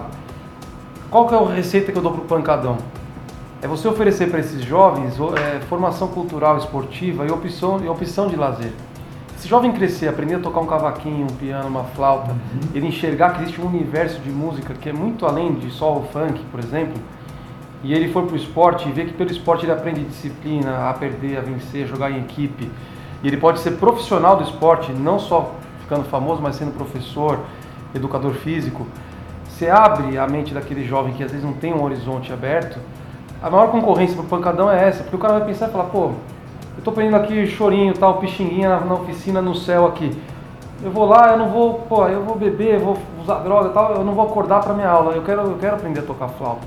qual 1.09 1.27
que 1.27 1.35
é 1.35 1.37
a 1.37 1.45
receita 1.53 1.91
que 1.91 1.97
eu 1.97 2.01
dou 2.01 2.11
para 2.11 2.21
o 2.21 2.25
pancadão? 2.25 2.77
É 3.63 3.67
você 3.67 3.87
oferecer 3.87 4.29
para 4.29 4.41
esses 4.41 4.61
jovens 4.61 5.15
é, 5.39 5.61
formação 5.69 6.09
cultural, 6.09 6.57
esportiva 6.57 7.25
e 7.25 7.31
opção, 7.31 7.79
e 7.81 7.87
opção 7.87 8.27
de 8.27 8.35
lazer. 8.35 8.73
Esse 9.37 9.47
jovem 9.47 9.71
crescer, 9.71 10.09
aprender 10.09 10.35
a 10.35 10.39
tocar 10.39 10.59
um 10.59 10.65
cavaquinho, 10.65 11.23
um 11.23 11.35
piano, 11.37 11.69
uma 11.69 11.85
flauta, 11.85 12.31
uhum. 12.31 12.59
ele 12.75 12.87
enxergar 12.87 13.29
que 13.29 13.43
existe 13.43 13.61
um 13.61 13.67
universo 13.67 14.19
de 14.19 14.29
música 14.29 14.73
que 14.73 14.89
é 14.89 14.91
muito 14.91 15.25
além 15.25 15.53
de 15.53 15.71
só 15.71 15.97
o 15.97 16.03
funk, 16.11 16.43
por 16.51 16.59
exemplo, 16.59 17.01
e 17.81 17.93
ele 17.93 18.11
for 18.11 18.23
para 18.23 18.33
o 18.33 18.35
esporte 18.35 18.89
e 18.89 18.91
ver 18.91 19.05
que 19.05 19.13
pelo 19.13 19.31
esporte 19.31 19.63
ele 19.63 19.71
aprende 19.71 20.03
disciplina, 20.03 20.89
a 20.89 20.93
perder, 20.93 21.37
a 21.37 21.41
vencer, 21.41 21.85
a 21.85 21.87
jogar 21.87 22.11
em 22.11 22.19
equipe, 22.19 22.69
e 23.23 23.27
ele 23.29 23.37
pode 23.37 23.61
ser 23.61 23.71
profissional 23.77 24.35
do 24.35 24.43
esporte, 24.43 24.91
não 24.91 25.17
só 25.17 25.55
ficando 25.79 26.03
famoso, 26.09 26.41
mas 26.41 26.57
sendo 26.57 26.73
professor, 26.73 27.39
educador 27.95 28.33
físico, 28.33 28.85
você 29.47 29.69
abre 29.69 30.17
a 30.17 30.27
mente 30.27 30.53
daquele 30.53 30.85
jovem 30.85 31.13
que 31.13 31.23
às 31.23 31.31
vezes 31.31 31.45
não 31.45 31.53
tem 31.53 31.73
um 31.73 31.81
horizonte 31.81 32.33
aberto, 32.33 32.77
a 33.43 33.49
maior 33.49 33.69
concorrência 33.69 34.15
pro 34.15 34.23
pancadão 34.23 34.71
é 34.71 34.87
essa, 34.87 35.03
porque 35.03 35.17
o 35.17 35.19
cara 35.19 35.39
vai 35.39 35.47
pensar 35.47 35.67
e 35.67 35.71
falar, 35.71 35.85
pô, 35.85 36.11
eu 36.77 36.83
tô 36.83 36.91
aprendendo 36.91 37.17
aqui 37.17 37.45
chorinho, 37.45 37.93
tal, 37.93 38.17
pixinguinha 38.19 38.69
na, 38.69 38.79
na, 38.79 38.93
oficina, 38.93 39.41
no 39.41 39.53
céu 39.53 39.85
aqui. 39.85 40.17
Eu 40.81 40.91
vou 40.91 41.05
lá, 41.05 41.33
eu 41.33 41.37
não 41.37 41.49
vou, 41.49 41.73
pô, 41.89 42.07
eu 42.07 42.23
vou 42.23 42.35
beber, 42.35 42.75
eu 42.75 42.79
vou 42.79 42.97
usar 43.21 43.39
droga 43.39 43.69
tal, 43.69 43.95
eu 43.95 44.03
não 44.03 44.13
vou 44.13 44.25
acordar 44.25 44.61
para 44.61 44.73
minha 44.73 44.89
aula, 44.89 45.13
eu 45.13 45.21
quero, 45.23 45.41
eu 45.41 45.57
quero 45.59 45.75
aprender 45.75 45.99
a 45.99 46.03
tocar 46.03 46.29
flauta. 46.29 46.65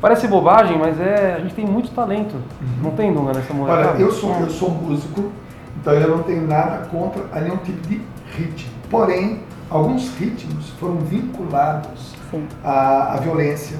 Parece 0.00 0.28
bobagem, 0.28 0.78
mas 0.78 1.00
é, 1.00 1.34
a 1.36 1.40
gente 1.40 1.54
tem 1.54 1.66
muito 1.66 1.90
talento. 1.90 2.34
Uhum. 2.34 2.84
Não 2.84 2.90
tem 2.92 3.12
dúvida 3.12 3.36
nessa 3.38 3.52
molecada? 3.52 3.90
Olha, 3.90 4.00
eu 4.00 4.12
sou, 4.12 4.32
eu 4.38 4.50
sou 4.50 4.70
músico, 4.70 5.32
então 5.80 5.92
eu 5.92 6.16
não 6.16 6.22
tenho 6.22 6.46
nada 6.46 6.86
contra 6.86 7.24
nenhum 7.40 7.56
tipo 7.56 7.80
de 7.88 8.00
ritmo. 8.36 8.70
Porém, 8.88 9.40
alguns 9.68 10.16
ritmos 10.16 10.70
foram 10.78 10.98
vinculados 10.98 12.14
à, 12.62 13.14
à, 13.14 13.16
violência, 13.16 13.76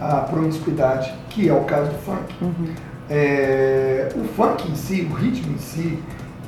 à 0.00 0.20
promiscuidade, 0.20 1.12
que 1.30 1.48
é 1.48 1.52
o 1.52 1.64
caso 1.64 1.90
do 1.90 1.98
funk. 1.98 2.34
Uhum. 2.40 2.74
É, 3.10 4.08
o 4.14 4.24
funk 4.24 4.70
em 4.70 4.74
si, 4.74 5.08
o 5.10 5.14
ritmo 5.14 5.54
em 5.54 5.58
si, 5.58 5.98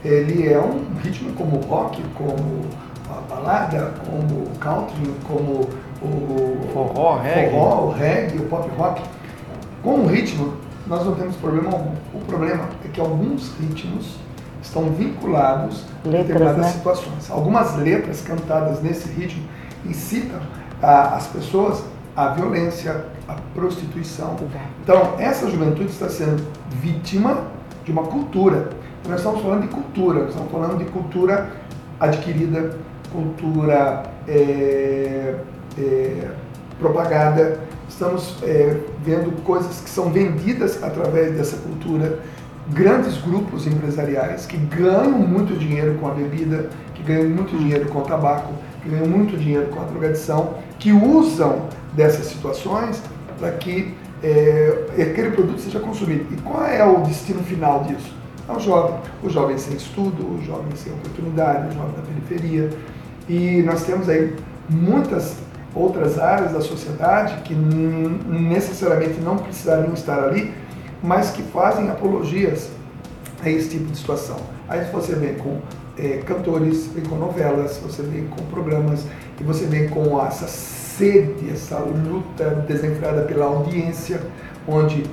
ele 0.04 0.52
é 0.52 0.58
um 0.58 0.84
ritmo 1.02 1.32
como 1.32 1.56
o 1.56 1.60
rock, 1.60 2.02
como 2.14 2.62
a 3.10 3.20
balada, 3.22 3.92
como 4.04 4.44
o 4.44 4.50
country, 4.58 5.14
como 5.26 5.68
o 6.02 6.68
forró, 6.72 7.18
reggae. 7.18 7.50
forró, 7.50 7.86
o 7.86 7.90
reggae, 7.90 8.38
o 8.38 8.44
pop 8.46 8.68
rock. 8.76 9.02
Com 9.82 10.00
o 10.00 10.06
ritmo, 10.06 10.54
nós 10.86 11.04
não 11.04 11.14
temos 11.14 11.36
problema 11.36 11.70
algum. 11.70 11.92
O 12.14 12.20
problema 12.26 12.68
é 12.84 12.88
que 12.88 13.00
alguns 13.00 13.52
ritmos 13.58 14.16
estão 14.62 14.90
vinculados 14.90 15.84
letras, 16.04 16.20
a 16.20 16.22
determinadas 16.22 16.66
né? 16.66 16.72
situações. 16.72 17.30
Algumas 17.30 17.76
letras 17.76 18.20
cantadas 18.20 18.82
nesse 18.82 19.08
ritmo 19.08 19.42
incitam 19.84 20.40
a, 20.82 21.16
as 21.16 21.26
pessoas 21.28 21.82
à 22.16 22.28
violência, 22.28 23.04
à 23.28 23.34
prostituição. 23.54 24.36
Então, 24.82 25.14
essa 25.18 25.48
juventude 25.48 25.90
está 25.90 26.08
sendo 26.08 26.44
vítima 26.70 27.44
de 27.84 27.92
uma 27.92 28.02
cultura. 28.04 28.70
Nós 29.08 29.18
estamos 29.18 29.42
falando 29.42 29.62
de 29.62 29.68
cultura, 29.68 30.26
estamos 30.26 30.50
falando 30.50 30.78
de 30.78 30.84
cultura 30.86 31.50
adquirida, 31.98 32.76
cultura 33.12 34.02
é, 34.28 35.34
é, 35.78 36.28
propagada, 36.78 37.60
estamos 37.88 38.36
é, 38.42 38.76
vendo 39.02 39.42
coisas 39.42 39.80
que 39.80 39.90
são 39.90 40.10
vendidas 40.10 40.82
através 40.82 41.36
dessa 41.36 41.56
cultura 41.56 42.18
grandes 42.72 43.16
grupos 43.18 43.66
empresariais 43.66 44.46
que 44.46 44.56
ganham 44.56 45.18
muito 45.18 45.58
dinheiro 45.58 45.94
com 45.94 46.08
a 46.08 46.14
bebida, 46.14 46.70
que 46.94 47.02
ganham 47.02 47.28
muito 47.28 47.56
dinheiro 47.56 47.88
com 47.88 47.98
o 47.98 48.02
tabaco, 48.02 48.52
que 48.82 48.88
ganham 48.88 49.06
muito 49.06 49.36
dinheiro 49.36 49.66
com 49.68 49.80
a 49.80 49.84
drogadição, 49.84 50.54
que 50.78 50.92
usam 50.92 51.68
dessas 51.92 52.26
situações 52.26 53.02
para 53.38 53.52
que 53.52 53.94
é, 54.22 54.84
aquele 54.92 55.30
produto 55.30 55.60
seja 55.60 55.80
consumido. 55.80 56.26
E 56.32 56.36
qual 56.42 56.64
é 56.64 56.84
o 56.84 57.00
destino 57.02 57.42
final 57.42 57.84
disso? 57.84 58.12
É 58.48 58.52
o 58.52 58.60
jovem. 58.60 58.98
O 59.22 59.30
jovem 59.30 59.56
sem 59.58 59.76
estudo, 59.76 60.22
o 60.22 60.42
jovem 60.44 60.74
sem 60.76 60.92
oportunidade, 60.92 61.68
o 61.68 61.72
jovem 61.72 61.92
da 61.92 62.02
periferia. 62.02 62.70
E 63.28 63.62
nós 63.62 63.84
temos 63.84 64.08
aí 64.08 64.36
muitas 64.68 65.36
outras 65.74 66.18
áreas 66.18 66.52
da 66.52 66.60
sociedade 66.60 67.42
que 67.42 67.54
necessariamente 67.54 69.20
não 69.20 69.38
precisariam 69.38 69.94
estar 69.94 70.22
ali, 70.24 70.52
mas 71.02 71.30
que 71.30 71.42
fazem 71.42 71.88
apologias 71.88 72.70
a 73.42 73.48
esse 73.48 73.70
tipo 73.70 73.86
de 73.86 73.96
situação. 73.96 74.36
Aí 74.68 74.84
você 74.92 75.14
vem 75.14 75.34
com 75.34 75.60
é, 75.96 76.18
cantores, 76.18 76.88
vem 76.88 77.04
com 77.04 77.16
novelas, 77.16 77.78
você 77.78 78.02
vem 78.02 78.26
com 78.26 78.44
programas, 78.46 79.04
e 79.40 79.44
você 79.44 79.64
vem 79.64 79.88
com 79.88 80.20
essa 80.24 80.46
sede, 81.00 81.50
essa 81.50 81.78
luta 81.78 82.64
desenfreada 82.68 83.22
pela 83.22 83.46
audiência, 83.46 84.20
onde 84.68 85.04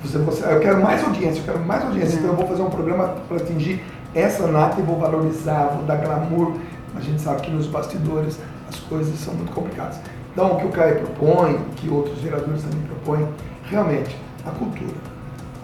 você, 0.00 0.18
você, 0.18 0.44
eu 0.44 0.60
quero 0.60 0.80
mais 0.80 1.02
audiência, 1.02 1.40
eu 1.40 1.44
quero 1.44 1.58
mais 1.60 1.82
audiência, 1.82 2.18
então 2.18 2.30
eu 2.30 2.36
vou 2.36 2.46
fazer 2.46 2.62
um 2.62 2.70
programa 2.70 3.16
para 3.28 3.38
atingir 3.38 3.82
essa 4.14 4.46
nata 4.46 4.80
e 4.80 4.84
vou 4.84 4.96
valorizar, 4.96 5.72
vou 5.74 5.84
dar 5.84 5.96
glamour. 5.96 6.52
A 6.94 7.00
gente 7.00 7.20
sabe 7.20 7.42
que 7.42 7.50
nos 7.50 7.66
bastidores 7.66 8.38
as 8.68 8.78
coisas 8.80 9.18
são 9.18 9.34
muito 9.34 9.52
complicadas. 9.52 9.98
Então, 10.32 10.52
o 10.52 10.58
que 10.58 10.66
o 10.66 10.70
CAE 10.70 10.94
propõe, 10.94 11.58
que 11.76 11.88
outros 11.88 12.20
vereadores 12.20 12.62
também 12.62 12.80
propõem, 12.82 13.28
realmente, 13.68 14.16
a 14.46 14.50
cultura 14.50 15.14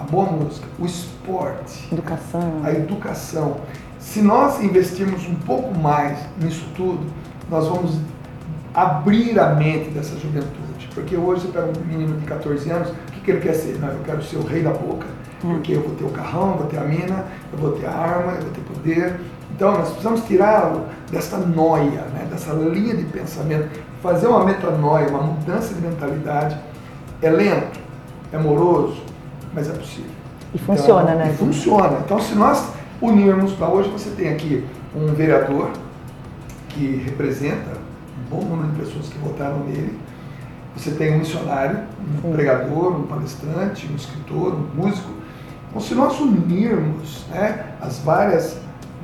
a 0.00 0.05
boa 0.05 0.25
música, 0.25 0.67
o 0.79 0.87
esporte, 0.87 1.87
educação. 1.93 2.62
a 2.65 2.73
educação. 2.73 3.59
Se 3.99 4.23
nós 4.23 4.62
investirmos 4.62 5.29
um 5.29 5.35
pouco 5.35 5.79
mais 5.79 6.19
nisso 6.39 6.65
tudo, 6.75 7.05
nós 7.50 7.69
vamos 7.69 7.99
abrir 8.75 9.39
a 9.39 9.55
mente 9.55 9.91
dessa 9.91 10.19
juventude. 10.19 10.89
Porque 10.95 11.17
hoje 11.17 11.43
você 11.43 11.49
pega 11.49 11.67
um 11.67 11.87
menino 11.87 12.19
de 12.19 12.27
14 12.27 12.71
anos, 12.71 12.89
o 12.91 13.12
que, 13.12 13.21
que 13.21 13.31
ele 13.31 13.41
quer 13.41 13.55
ser? 13.55 13.79
Não, 13.79 13.89
eu 13.89 14.00
quero 14.05 14.23
ser 14.23 14.37
o 14.37 14.45
rei 14.45 14.62
da 14.62 14.71
boca, 14.71 15.07
hum. 15.45 15.55
porque 15.55 15.73
eu 15.73 15.83
vou 15.83 15.95
ter 15.95 16.05
o 16.05 16.11
carrão, 16.11 16.57
vou 16.57 16.67
ter 16.67 16.79
a 16.79 16.85
mina, 16.85 17.25
eu 17.53 17.59
vou 17.59 17.73
ter 17.73 17.87
a 17.87 17.93
arma, 17.93 18.33
eu 18.33 18.43
vou 18.43 18.50
ter 18.50 18.61
poder. 18.62 19.21
Então 19.55 19.73
nós 19.73 19.89
precisamos 19.89 20.23
tirá-lo 20.25 20.87
dessa 21.11 21.37
noia, 21.39 22.03
né, 22.15 22.27
dessa 22.31 22.53
linha 22.53 22.97
de 22.97 23.05
pensamento, 23.05 23.69
fazer 24.03 24.27
uma 24.27 24.45
metanoia, 24.45 25.09
uma 25.09 25.23
mudança 25.23 25.75
de 25.75 25.81
mentalidade. 25.81 26.57
É 27.23 27.29
lento, 27.29 27.79
é 28.33 28.39
moroso, 28.39 29.03
mas 29.53 29.69
é 29.69 29.73
possível. 29.73 30.11
E 30.55 30.59
funciona, 30.59 31.12
então, 31.12 31.17
né? 31.17 31.33
E 31.33 31.37
funciona. 31.37 31.99
Então, 32.05 32.19
se 32.19 32.35
nós 32.35 32.73
unirmos, 33.00 33.61
hoje 33.61 33.91
você 33.91 34.11
tem 34.11 34.31
aqui 34.31 34.65
um 34.95 35.12
vereador 35.12 35.71
que 36.71 37.03
representa 37.05 37.79
bom 38.30 38.42
número 38.42 38.68
de 38.68 38.78
pessoas 38.78 39.08
que 39.08 39.18
votaram 39.18 39.64
nele, 39.64 39.99
você 40.76 40.92
tem 40.92 41.14
um 41.14 41.18
missionário, 41.18 41.80
um 42.25 42.32
pregador, 42.32 42.96
um 42.96 43.02
palestrante, 43.02 43.88
um 43.90 43.96
escritor, 43.96 44.54
um 44.54 44.82
músico. 44.82 45.10
Então, 45.68 45.82
se 45.82 45.94
nós 45.94 46.18
unirmos 46.20 47.26
né, 47.28 47.75
as 47.80 47.99
várias 47.99 48.56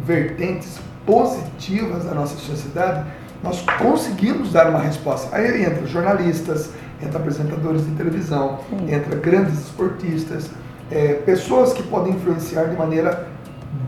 vertentes 0.05 0.79
positivas 1.05 2.05
da 2.05 2.15
nossa 2.15 2.37
sociedade, 2.37 3.05
nós 3.43 3.63
conseguimos 3.79 4.53
dar 4.53 4.71
uma 4.71 4.79
resposta. 4.79 5.35
Aí 5.35 5.65
entra 5.65 5.87
jornalistas, 5.87 6.71
entra 7.03 7.19
apresentadores 7.19 7.85
de 7.85 7.93
televisão, 7.93 8.61
Sim. 8.71 8.95
entra 8.95 9.17
grandes 9.17 9.59
esportistas, 9.59 10.51
é, 10.91 11.15
pessoas 11.15 11.73
que 11.73 11.83
podem 11.83 12.15
influenciar 12.15 12.65
de 12.65 12.77
maneira 12.77 13.27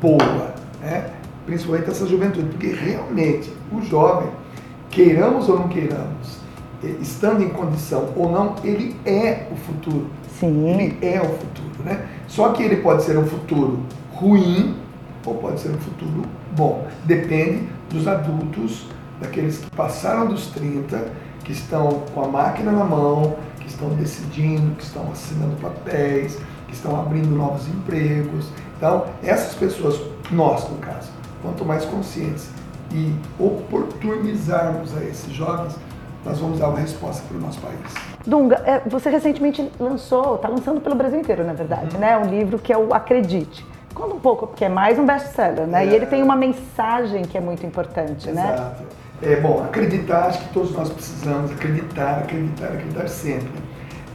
boa, 0.00 0.54
né? 0.83 1.11
principalmente 1.47 1.88
essa 1.88 2.07
juventude, 2.07 2.49
porque 2.49 2.68
realmente 2.68 3.52
o 3.73 3.80
jovem, 3.83 4.28
queiramos 4.90 5.49
ou 5.49 5.59
não 5.59 5.68
queiramos, 5.68 6.38
é, 6.83 6.88
estando 7.00 7.42
em 7.42 7.49
condição 7.49 8.12
ou 8.16 8.30
não, 8.30 8.54
ele 8.64 8.97
é 9.04 9.47
o 9.50 9.57
futuro. 9.57 10.07
Sim. 10.38 10.68
Ele 10.68 10.99
é 11.02 11.21
o 11.21 11.25
futuro, 11.25 11.85
né? 11.85 12.07
Só 12.28 12.50
que 12.50 12.62
ele 12.62 12.76
pode 12.76 13.02
ser 13.02 13.18
um 13.18 13.26
futuro 13.26 13.80
ruim 14.14 14.76
ou 15.25 15.35
pode 15.35 15.61
ser 15.61 15.71
um 15.71 15.78
futuro 15.78 16.23
bom. 16.57 16.87
Depende 17.04 17.68
dos 17.90 18.07
adultos, 18.07 18.87
daqueles 19.21 19.59
que 19.59 19.71
passaram 19.71 20.26
dos 20.26 20.47
30 20.49 21.28
que 21.45 21.52
estão 21.52 22.02
com 22.14 22.23
a 22.23 22.28
máquina 22.28 22.71
na 22.71 22.85
mão, 22.85 23.37
que 23.59 23.68
estão 23.68 23.88
decidindo, 23.90 24.76
que 24.76 24.85
estão 24.85 25.11
assinando 25.11 25.57
papéis, 25.57 26.38
que 26.66 26.75
estão 26.75 27.00
abrindo 27.00 27.35
novos 27.35 27.66
empregos. 27.66 28.50
Então, 28.76 29.07
essas 29.23 29.54
pessoas, 29.54 29.99
nós 30.30 30.68
no 30.68 30.76
caso, 30.76 31.11
quanto 31.42 31.64
mais 31.64 31.85
conscientes 31.87 32.50
e 32.92 33.14
oportunizarmos 33.38 34.97
a 34.97 35.04
esses 35.04 35.33
jovens, 35.33 35.76
nós 36.25 36.38
vamos 36.38 36.59
dar 36.59 36.68
uma 36.68 36.78
resposta 36.78 37.23
para 37.26 37.37
o 37.37 37.40
nosso 37.40 37.61
país. 37.61 37.78
Dunga, 38.26 38.57
é, 38.66 38.83
você 38.87 39.09
recentemente 39.09 39.71
lançou, 39.78 40.37
está 40.37 40.49
lançando 40.49 40.80
pelo 40.80 40.95
Brasil 40.95 41.21
inteiro, 41.21 41.45
na 41.45 41.52
verdade, 41.52 41.95
uhum. 41.95 42.00
né? 42.00 42.18
Um 42.18 42.26
livro 42.26 42.59
que 42.59 42.73
é 42.73 42.78
o 42.78 42.92
Acredite. 42.92 43.64
Conta 43.95 44.14
um 44.14 44.21
pouco, 44.21 44.47
porque 44.47 44.64
é 44.64 44.68
mais 44.68 44.99
um 44.99 45.07
best-seller, 45.07 45.66
né? 45.66 45.85
É... 45.85 45.88
E 45.88 45.95
ele 45.95 46.07
tem 46.07 46.23
uma 46.23 46.37
mensagem 46.37 47.23
que 47.23 47.37
é 47.37 47.40
muito 47.40 47.64
importante, 47.64 48.28
Exato. 48.28 48.47
né? 48.47 48.54
Exato. 48.54 48.83
É, 49.21 49.37
bom, 49.40 49.64
acreditar, 49.64 50.26
acho 50.26 50.38
que 50.40 50.52
todos 50.52 50.73
nós 50.73 50.88
precisamos 50.90 51.50
acreditar, 51.50 52.18
acreditar, 52.18 52.66
acreditar 52.66 53.09
sempre. 53.09 53.50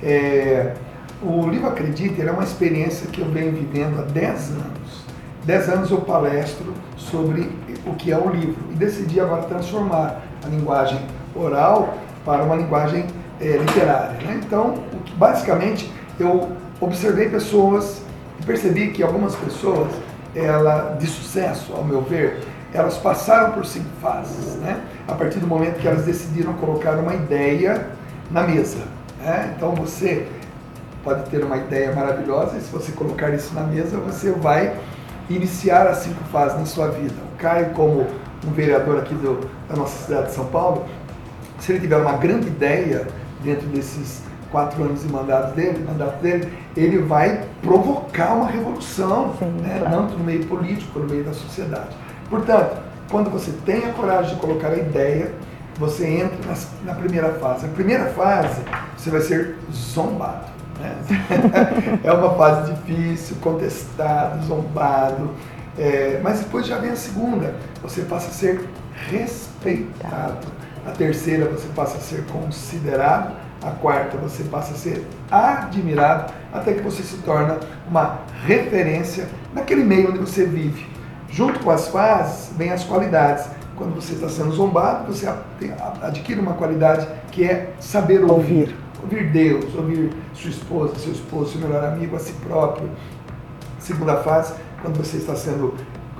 É, 0.01 0.73
o 1.21 1.47
livro 1.47 1.67
Acredite 1.67 2.21
é 2.21 2.31
uma 2.31 2.43
experiência 2.43 3.07
que 3.07 3.19
eu 3.19 3.25
venho 3.29 3.51
vivendo 3.51 3.99
há 3.99 4.03
10 4.03 4.51
anos. 4.51 5.03
10 5.43 5.69
anos 5.69 5.91
eu 5.91 5.99
palestro 6.01 6.73
sobre 6.95 7.49
o 7.85 7.93
que 7.93 8.11
é 8.11 8.17
o 8.17 8.29
livro 8.29 8.55
e 8.71 8.75
decidi 8.75 9.19
agora 9.19 9.43
transformar 9.43 10.21
a 10.43 10.47
linguagem 10.47 10.99
oral 11.35 11.97
para 12.25 12.43
uma 12.43 12.55
linguagem 12.55 13.05
é, 13.39 13.57
literária. 13.57 14.17
Né? 14.25 14.41
Então, 14.45 14.75
basicamente, 15.17 15.91
eu 16.19 16.49
observei 16.79 17.29
pessoas 17.29 18.01
e 18.39 18.45
percebi 18.45 18.91
que 18.91 19.03
algumas 19.03 19.35
pessoas, 19.35 19.91
ela, 20.35 20.95
de 20.99 21.07
sucesso, 21.07 21.73
ao 21.73 21.83
meu 21.83 22.01
ver, 22.01 22.39
elas 22.73 22.97
passaram 22.97 23.51
por 23.51 23.65
cinco 23.65 23.89
fases. 24.01 24.55
Né? 24.55 24.81
A 25.07 25.13
partir 25.13 25.39
do 25.39 25.47
momento 25.47 25.79
que 25.79 25.87
elas 25.87 26.05
decidiram 26.05 26.53
colocar 26.53 26.95
uma 26.95 27.13
ideia 27.13 27.87
na 28.31 28.43
mesa. 28.43 28.79
Né? 29.19 29.53
Então, 29.55 29.73
você 29.75 30.27
pode 31.03 31.29
ter 31.29 31.43
uma 31.43 31.57
ideia 31.57 31.93
maravilhosa 31.93 32.57
e 32.57 32.61
se 32.61 32.71
você 32.71 32.91
colocar 32.93 33.29
isso 33.31 33.53
na 33.53 33.61
mesa, 33.61 33.97
você 33.97 34.31
vai 34.31 34.73
iniciar 35.29 35.87
as 35.87 35.97
cinco 35.97 36.23
fases 36.25 36.57
na 36.59 36.65
sua 36.65 36.89
vida. 36.89 37.15
O 37.33 37.37
Caio, 37.37 37.71
como 37.71 38.07
um 38.45 38.51
vereador 38.51 38.99
aqui 38.99 39.13
do, 39.13 39.49
da 39.69 39.75
nossa 39.75 40.05
cidade 40.05 40.27
de 40.27 40.33
São 40.33 40.45
Paulo, 40.47 40.85
se 41.59 41.71
ele 41.71 41.81
tiver 41.81 41.97
uma 41.97 42.13
grande 42.13 42.47
ideia 42.47 43.07
dentro 43.41 43.67
desses 43.67 44.21
quatro 44.51 44.83
anos 44.83 45.01
de 45.01 45.09
mandato 45.11 45.55
dele, 45.55 45.83
mandato 45.87 46.21
dele, 46.21 46.51
ele 46.77 46.99
vai 46.99 47.43
provocar 47.61 48.35
uma 48.35 48.47
revolução, 48.47 49.33
Sim, 49.39 49.45
né? 49.61 49.79
claro. 49.79 49.95
tanto 49.95 50.17
no 50.17 50.23
meio 50.23 50.45
político, 50.45 50.99
no 50.99 51.07
meio 51.07 51.23
da 51.23 51.33
sociedade. 51.33 51.95
Portanto, 52.29 52.77
quando 53.09 53.29
você 53.31 53.51
tem 53.65 53.85
a 53.85 53.93
coragem 53.93 54.35
de 54.35 54.39
colocar 54.39 54.69
a 54.69 54.77
ideia, 54.77 55.31
você 55.79 56.05
entra 56.07 56.37
na, 56.45 56.91
na 56.93 56.99
primeira 56.99 57.29
fase. 57.33 57.65
A 57.65 57.69
primeira 57.69 58.05
fase, 58.11 58.61
você 58.95 59.09
vai 59.09 59.21
ser 59.21 59.55
zombado. 59.71 60.52
Né? 60.79 61.99
é 62.03 62.11
uma 62.11 62.33
fase 62.35 62.73
difícil, 62.73 63.37
contestado, 63.41 64.45
zombado. 64.45 65.31
É, 65.77 66.19
mas 66.23 66.39
depois 66.39 66.67
já 66.67 66.77
vem 66.77 66.91
a 66.91 66.95
segunda, 66.95 67.55
você 67.81 68.03
passa 68.03 68.27
a 68.27 68.31
ser 68.31 68.69
respeitado. 69.09 70.47
A 70.85 70.91
terceira, 70.91 71.45
você 71.45 71.67
passa 71.75 71.97
a 71.97 72.01
ser 72.01 72.25
considerado. 72.25 73.43
A 73.63 73.71
quarta, 73.71 74.17
você 74.17 74.43
passa 74.43 74.73
a 74.73 74.75
ser 74.75 75.07
admirado, 75.31 76.33
até 76.51 76.73
que 76.73 76.81
você 76.81 77.01
se 77.01 77.15
torna 77.19 77.59
uma 77.87 78.19
referência 78.45 79.25
naquele 79.53 79.85
meio 79.85 80.09
onde 80.09 80.19
você 80.19 80.45
vive. 80.45 80.85
Junto 81.29 81.59
com 81.61 81.71
as 81.71 81.87
fases, 81.87 82.51
vem 82.57 82.71
as 82.71 82.83
qualidades. 82.83 83.45
Quando 83.77 83.95
você 83.95 84.13
está 84.13 84.27
sendo 84.27 84.51
zombado, 84.51 85.11
você 85.11 85.27
adquire 86.01 86.41
uma 86.41 86.53
qualidade 86.53 87.07
que 87.31 87.45
é 87.45 87.71
saber 87.79 88.21
ouvir. 88.21 88.35
ouvir 88.35 88.75
ouvir 89.03 89.29
Deus, 89.31 89.75
ouvir 89.75 90.11
sua 90.33 90.49
esposa, 90.49 90.95
seu 90.95 91.11
esposo, 91.11 91.51
seu 91.51 91.61
melhor 91.61 91.83
amigo, 91.83 92.15
a 92.15 92.19
si 92.19 92.33
próprio. 92.33 92.89
Segunda 93.79 94.17
fase, 94.17 94.53
quando 94.81 94.97
você 94.97 95.17
está 95.17 95.35
sendo 95.35 95.73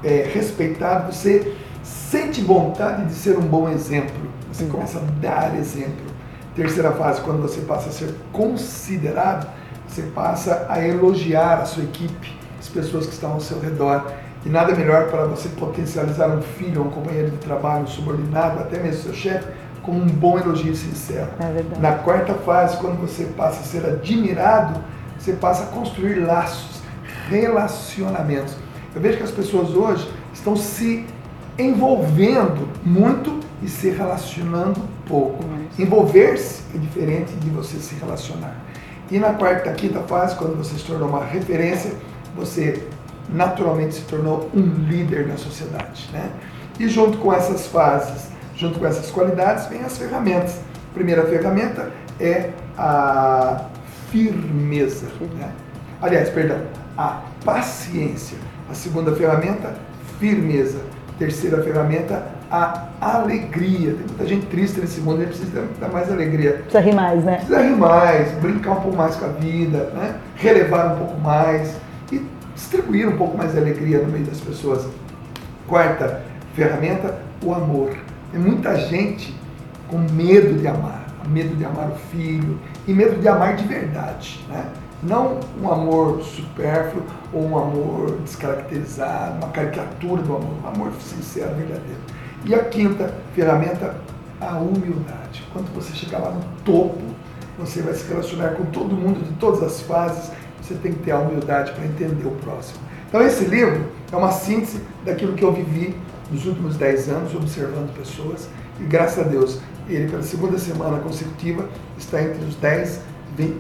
é, 0.03 0.29
respeitado, 0.33 1.11
você 1.11 1.55
sente 1.81 2.41
vontade 2.41 3.05
de 3.05 3.13
ser 3.13 3.37
um 3.37 3.41
bom 3.41 3.69
exemplo. 3.69 4.15
Você 4.51 4.65
começa 4.65 4.99
a 4.99 5.01
dar 5.21 5.57
exemplo. 5.57 6.13
Terceira 6.55 6.91
fase, 6.91 7.21
quando 7.21 7.41
você 7.41 7.61
passa 7.61 7.89
a 7.89 7.91
ser 7.91 8.13
considerado, 8.31 9.49
você 9.87 10.03
passa 10.03 10.67
a 10.69 10.85
elogiar 10.85 11.61
a 11.61 11.65
sua 11.65 11.83
equipe, 11.83 12.37
as 12.59 12.67
pessoas 12.67 13.07
que 13.07 13.13
estão 13.13 13.33
ao 13.33 13.39
seu 13.39 13.59
redor. 13.59 14.11
E 14.45 14.49
nada 14.49 14.75
melhor 14.75 15.09
para 15.09 15.25
você 15.25 15.47
potencializar 15.49 16.29
um 16.29 16.41
filho, 16.41 16.83
um 16.83 16.89
companheiro 16.89 17.31
de 17.31 17.37
trabalho, 17.37 17.83
um 17.83 17.87
subordinado, 17.87 18.59
até 18.59 18.77
mesmo 18.77 19.03
seu 19.03 19.13
chefe, 19.13 19.47
com 19.83 19.91
um 19.91 20.07
bom 20.07 20.39
elogio 20.39 20.75
sincero. 20.75 21.29
É 21.39 21.79
Na 21.79 21.91
quarta 21.91 22.33
fase, 22.33 22.77
quando 22.77 22.99
você 22.99 23.25
passa 23.25 23.59
a 23.59 23.63
ser 23.63 23.85
admirado, 23.85 24.81
você 25.19 25.33
passa 25.33 25.63
a 25.63 25.67
construir 25.67 26.15
laços, 26.15 26.81
relacionamentos. 27.29 28.55
Eu 28.95 29.01
vejo 29.01 29.17
que 29.17 29.23
as 29.23 29.31
pessoas 29.31 29.69
hoje 29.69 30.09
estão 30.33 30.55
se 30.55 31.05
envolvendo 31.57 32.67
muito 32.83 33.39
e 33.61 33.67
se 33.67 33.89
relacionando 33.89 34.81
pouco. 35.07 35.43
Envolver-se 35.77 36.63
é 36.73 36.77
diferente 36.77 37.33
de 37.33 37.49
você 37.49 37.77
se 37.77 37.95
relacionar. 37.95 38.55
E 39.11 39.19
na 39.19 39.33
quarta, 39.33 39.71
quinta 39.73 39.99
fase, 40.01 40.35
quando 40.35 40.57
você 40.57 40.75
se 40.75 40.83
tornou 40.85 41.09
uma 41.09 41.23
referência, 41.23 41.91
você 42.35 42.87
naturalmente 43.29 43.95
se 43.95 44.01
tornou 44.01 44.49
um 44.53 44.61
líder 44.61 45.27
na 45.27 45.37
sociedade. 45.37 46.09
Né? 46.11 46.29
E 46.79 46.87
junto 46.87 47.17
com 47.17 47.31
essas 47.31 47.67
fases 47.67 48.32
Junto 48.55 48.79
com 48.79 48.85
essas 48.85 49.09
qualidades 49.11 49.67
vem 49.67 49.81
as 49.81 49.97
ferramentas. 49.97 50.59
A 50.91 50.93
primeira 50.93 51.25
ferramenta 51.25 51.91
é 52.19 52.49
a 52.77 53.65
firmeza. 54.11 55.07
Né? 55.37 55.51
Aliás, 56.01 56.29
perdão, 56.29 56.59
a 56.97 57.21
paciência. 57.43 58.37
A 58.69 58.73
segunda 58.73 59.15
ferramenta, 59.15 59.73
firmeza. 60.19 60.79
A 61.15 61.19
terceira 61.19 61.61
ferramenta, 61.63 62.23
a 62.49 62.87
alegria. 62.99 63.93
Tem 63.93 64.05
muita 64.07 64.27
gente 64.27 64.45
triste 64.45 64.79
nesse 64.79 65.01
mundo, 65.01 65.21
ele 65.21 65.27
precisa 65.27 65.65
dar 65.79 65.89
mais 65.89 66.11
alegria. 66.11 66.53
Precisa 66.53 66.79
rir 66.79 66.93
mais, 66.93 67.23
né? 67.23 67.37
Precisa 67.37 67.61
rir 67.61 67.75
mais, 67.75 68.31
brincar 68.33 68.71
um 68.71 68.81
pouco 68.81 68.97
mais 68.97 69.15
com 69.15 69.25
a 69.25 69.29
vida, 69.29 69.89
né? 69.95 70.15
relevar 70.35 70.93
um 70.93 70.97
pouco 70.97 71.19
mais 71.19 71.75
e 72.11 72.21
distribuir 72.53 73.07
um 73.09 73.17
pouco 73.17 73.37
mais 73.37 73.53
de 73.53 73.57
alegria 73.57 73.99
no 73.99 74.09
meio 74.09 74.25
das 74.25 74.39
pessoas. 74.39 74.87
Quarta 75.67 76.21
ferramenta, 76.53 77.17
o 77.43 77.53
amor. 77.53 77.89
Tem 78.33 78.41
muita 78.41 78.75
gente 78.75 79.31
com 79.87 79.99
medo 79.99 80.59
de 80.59 80.67
amar, 80.67 81.05
medo 81.27 81.55
de 81.55 81.63
amar 81.63 81.91
o 81.91 81.95
filho 82.09 82.59
e 82.87 82.91
medo 82.91 83.21
de 83.21 83.27
amar 83.27 83.55
de 83.55 83.63
verdade, 83.63 84.43
né? 84.49 84.71
Não 85.03 85.39
um 85.61 85.71
amor 85.71 86.19
supérfluo 86.23 87.03
ou 87.31 87.47
um 87.47 87.55
amor 87.55 88.17
descaracterizado, 88.23 89.37
uma 89.37 89.49
caricatura 89.49 90.23
do 90.23 90.35
amor, 90.35 90.49
um 90.63 90.67
amor 90.67 90.93
sincero, 90.99 91.53
verdadeiro. 91.53 91.99
E 92.43 92.55
a 92.55 92.63
quinta 92.63 93.13
ferramenta, 93.35 93.97
a 94.41 94.57
humildade. 94.57 95.47
Quando 95.53 95.71
você 95.75 95.93
chegar 95.93 96.17
lá 96.17 96.31
no 96.31 96.41
topo, 96.65 97.03
você 97.59 97.83
vai 97.83 97.93
se 97.93 98.07
relacionar 98.09 98.55
com 98.55 98.65
todo 98.65 98.95
mundo 98.95 99.23
de 99.23 99.31
todas 99.33 99.61
as 99.61 99.81
fases, 99.81 100.31
você 100.59 100.73
tem 100.73 100.93
que 100.93 101.03
ter 101.03 101.11
a 101.11 101.19
humildade 101.19 101.71
para 101.73 101.85
entender 101.85 102.25
o 102.25 102.31
próximo. 102.31 102.79
Então 103.07 103.21
esse 103.21 103.45
livro 103.45 103.91
é 104.11 104.15
uma 104.15 104.31
síntese 104.31 104.81
daquilo 105.05 105.33
que 105.33 105.43
eu 105.43 105.53
vivi 105.53 105.95
nos 106.31 106.45
últimos 106.45 106.77
10 106.77 107.09
anos 107.09 107.35
observando 107.35 107.93
pessoas 107.95 108.47
e 108.79 108.83
graças 108.83 109.25
a 109.25 109.29
Deus, 109.29 109.59
ele 109.87 110.09
pela 110.09 110.23
segunda 110.23 110.57
semana 110.57 110.99
consecutiva 110.99 111.67
está 111.97 112.21
entre 112.21 112.43
os 112.45 112.55
10 112.55 113.01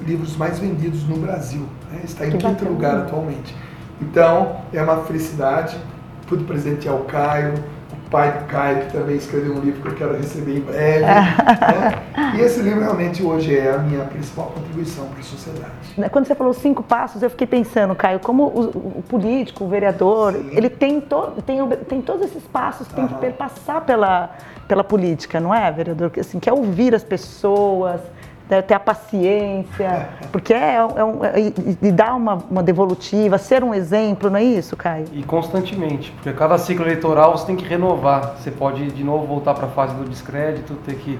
livros 0.05 0.35
mais 0.37 0.59
vendidos 0.59 1.03
no 1.07 1.17
Brasil. 1.17 1.67
Né? 1.91 2.01
Está 2.03 2.25
em 2.25 2.31
que 2.31 2.37
quinto 2.37 2.49
bacana. 2.49 2.69
lugar 2.69 2.97
atualmente. 2.97 3.55
Então, 4.01 4.61
é 4.71 4.81
uma 4.81 5.03
felicidade. 5.03 5.77
Pude 6.27 6.43
presentear 6.45 6.95
o 6.95 7.05
Caio, 7.05 7.53
pai 8.13 8.31
do 8.31 8.45
Caio, 8.45 8.85
que 8.85 8.91
também 8.91 9.15
escreveu 9.15 9.55
um 9.55 9.59
livro 9.59 9.81
que 9.81 9.87
eu 9.87 9.95
quero 9.95 10.15
receber 10.15 10.57
em 10.57 10.61
breve. 10.61 10.99
né? 11.01 12.03
E 12.35 12.41
esse 12.41 12.61
livro 12.61 12.81
realmente 12.81 13.23
hoje 13.23 13.57
é 13.57 13.73
a 13.73 13.77
minha 13.79 14.05
principal 14.05 14.51
contribuição 14.55 15.07
para 15.07 15.19
a 15.19 15.23
sociedade. 15.23 15.71
Né, 15.97 16.09
quando 16.09 16.25
você 16.25 16.35
falou 16.35 16.53
cinco 16.53 16.81
passos, 16.81 17.21
eu 17.21 17.29
fiquei 17.29 17.45
pensando, 17.45 17.95
Caio, 17.95 18.19
como 18.19 18.43
o, 18.43 18.97
o 18.99 19.03
político, 19.07 19.65
o 19.65 19.67
vereador, 19.67 20.33
Sim. 20.33 20.49
ele 20.51 20.69
tem, 20.69 21.01
to, 21.01 21.33
tem, 21.45 21.67
tem 21.87 22.01
todos 22.01 22.25
esses 22.25 22.43
passos 22.43 22.87
que 22.87 22.93
tem 22.93 23.07
que 23.07 23.15
perpassar 23.15 23.81
pela, 23.81 24.31
pela 24.67 24.83
política, 24.83 25.39
não 25.39 25.53
é, 25.53 25.71
vereador? 25.71 26.11
Assim, 26.19 26.39
quer 26.39 26.53
ouvir 26.53 26.95
as 26.95 27.03
pessoas, 27.03 28.01
ter 28.47 28.73
a 28.73 28.79
paciência, 28.79 30.09
porque 30.31 30.53
é, 30.53 30.75
é, 30.75 31.03
um, 31.03 31.23
é 31.23 31.53
e 31.81 31.91
dar 31.91 32.15
uma, 32.15 32.39
uma, 32.49 32.63
devolutiva, 32.63 33.37
ser 33.37 33.63
um 33.63 33.73
exemplo, 33.73 34.29
não 34.29 34.37
é 34.37 34.43
isso, 34.43 34.75
Caio? 34.75 35.05
E 35.13 35.23
constantemente, 35.23 36.11
porque 36.11 36.31
cada 36.33 36.57
ciclo 36.57 36.85
eleitoral 36.85 37.37
você 37.37 37.45
tem 37.45 37.55
que 37.55 37.65
renovar. 37.65 38.35
Você 38.37 38.51
pode 38.51 38.91
de 38.91 39.03
novo 39.03 39.25
voltar 39.25 39.53
para 39.53 39.65
a 39.65 39.69
fase 39.69 39.95
do 39.95 40.03
descrédito, 40.03 40.75
ter 40.85 40.95
que. 40.95 41.19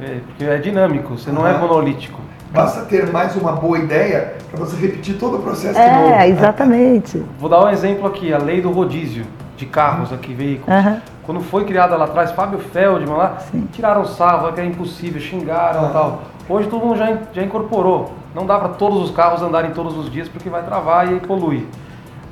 É, 0.00 0.20
porque 0.26 0.44
é 0.44 0.58
dinâmico, 0.58 1.18
você 1.18 1.30
não 1.30 1.46
é 1.46 1.56
monolítico. 1.56 2.20
Basta 2.52 2.84
ter 2.84 3.12
mais 3.12 3.36
uma 3.36 3.52
boa 3.52 3.78
ideia 3.78 4.34
para 4.50 4.58
você 4.58 4.76
repetir 4.76 5.16
todo 5.18 5.36
o 5.36 5.42
processo 5.42 5.78
é, 5.78 5.88
de 5.88 5.94
novo. 5.94 6.14
É, 6.14 6.28
exatamente. 6.28 7.24
Vou 7.38 7.48
dar 7.48 7.64
um 7.64 7.68
exemplo 7.68 8.06
aqui, 8.06 8.32
a 8.32 8.38
lei 8.38 8.60
do 8.60 8.70
rodízio 8.70 9.24
de 9.56 9.66
carros 9.66 10.12
aqui, 10.12 10.34
veículos. 10.34 10.84
Uhum. 10.84 11.00
Quando 11.22 11.40
foi 11.42 11.64
criada 11.64 11.96
lá 11.96 12.06
atrás, 12.06 12.32
Fábio 12.32 12.58
Feldman 12.58 13.16
lá, 13.16 13.38
Sim. 13.52 13.68
tiraram 13.72 14.04
sarro, 14.04 14.52
que 14.52 14.58
era 14.58 14.68
impossível, 14.68 15.20
xingaram 15.20 15.82
e 15.82 15.84
uhum. 15.84 15.92
tal. 15.92 16.22
Hoje 16.50 16.68
todo 16.68 16.84
mundo 16.84 16.98
já, 16.98 17.16
já 17.32 17.44
incorporou. 17.44 18.12
Não 18.34 18.44
dá 18.44 18.58
para 18.58 18.70
todos 18.70 19.04
os 19.04 19.10
carros 19.12 19.40
andarem 19.40 19.70
todos 19.70 19.96
os 19.96 20.10
dias 20.10 20.28
porque 20.28 20.50
vai 20.50 20.64
travar 20.64 21.06
e 21.08 21.14
aí 21.14 21.20
polui. 21.20 21.68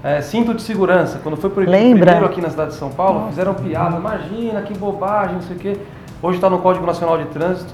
É, 0.03 0.21
cinto 0.21 0.53
de 0.55 0.63
segurança, 0.63 1.21
quando 1.23 1.37
foi 1.37 1.51
proibido 1.51 1.77
Lembra? 1.77 2.07
primeiro 2.07 2.27
aqui 2.27 2.41
na 2.41 2.51
cidade 2.51 2.71
de 2.71 2.77
São 2.77 2.91
Paulo, 2.91 3.21
Nossa. 3.21 3.31
fizeram 3.31 3.55
piada, 3.55 3.97
imagina 3.97 4.61
que 4.63 4.77
bobagem, 4.77 5.37
não 5.37 5.43
sei 5.43 5.57
o 5.57 5.59
quê. 5.59 5.77
Hoje 6.21 6.37
está 6.37 6.51
no 6.51 6.59
Código 6.59 6.85
Nacional 6.85 7.17
de 7.17 7.27
Trânsito, 7.27 7.73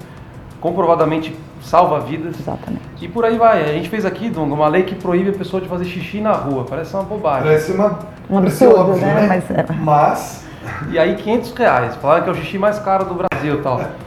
comprovadamente 0.60 1.34
salva 1.62 2.00
vidas. 2.00 2.38
Exatamente. 2.38 2.82
E 3.00 3.08
por 3.08 3.24
aí 3.24 3.38
vai. 3.38 3.62
A 3.62 3.72
gente 3.72 3.88
fez 3.88 4.04
aqui, 4.04 4.28
Dunga, 4.28 4.54
uma 4.54 4.68
lei 4.68 4.82
que 4.82 4.94
proíbe 4.94 5.30
a 5.30 5.32
pessoa 5.32 5.62
de 5.62 5.68
fazer 5.68 5.86
xixi 5.86 6.20
na 6.20 6.32
rua. 6.32 6.66
Parece 6.68 6.92
uma 6.94 7.04
bobagem. 7.04 7.44
Parece 7.44 7.72
uma, 7.72 7.98
um 8.28 8.36
absurdo, 8.36 8.80
óbvio, 8.80 8.96
né? 8.96 9.14
né? 9.14 9.26
Mas... 9.28 9.50
É. 9.50 9.66
Mas... 9.80 10.44
E 10.90 10.98
aí 10.98 11.14
500 11.14 11.52
reais. 11.52 11.96
Falaram 11.96 12.24
que 12.24 12.28
é 12.28 12.32
o 12.32 12.36
xixi 12.36 12.58
mais 12.58 12.78
caro 12.78 13.06
do 13.06 13.14
Brasil 13.14 13.62
tal. 13.62 13.80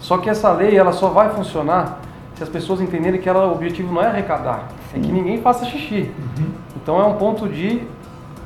Só 0.00 0.18
que 0.18 0.28
essa 0.28 0.50
lei 0.52 0.76
ela 0.76 0.92
só 0.92 1.08
vai 1.08 1.30
funcionar 1.30 2.00
se 2.34 2.42
as 2.42 2.48
pessoas 2.48 2.80
entenderem 2.80 3.20
que 3.20 3.28
ela, 3.28 3.46
o 3.46 3.52
objetivo 3.52 3.92
não 3.92 4.02
é 4.02 4.06
arrecadar, 4.06 4.68
Sim. 4.90 4.98
é 4.98 5.00
que 5.02 5.12
ninguém 5.12 5.40
faça 5.40 5.64
xixi. 5.66 6.10
Uhum. 6.18 6.46
Então 6.82 7.00
é 7.00 7.04
um 7.04 7.14
ponto 7.14 7.46
de 7.48 7.82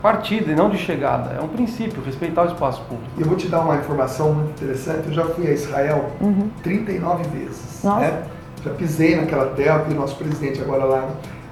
partida 0.03 0.51
e 0.51 0.55
não 0.55 0.69
de 0.69 0.77
chegada. 0.77 1.31
É 1.31 1.41
um 1.41 1.49
princípio, 1.49 2.03
respeitar 2.05 2.43
o 2.43 2.47
espaço 2.47 2.83
público. 2.83 3.11
Eu 3.17 3.27
vou 3.27 3.37
te 3.37 3.49
dar 3.49 3.61
uma 3.61 3.77
informação 3.77 4.35
muito 4.35 4.51
interessante. 4.51 5.07
Eu 5.07 5.15
já 5.15 5.25
fui 5.25 5.47
a 5.47 5.53
Israel 5.53 6.11
uhum. 6.21 6.51
39 6.63 7.23
vezes. 7.29 7.83
Né? 7.85 8.25
já 8.65 8.71
pisei 8.71 9.15
naquela 9.17 9.47
terra, 9.51 9.79
vi 9.79 9.95
o 9.95 9.97
nosso 9.97 10.17
presidente 10.17 10.61
agora 10.61 10.85
lá, 10.85 11.09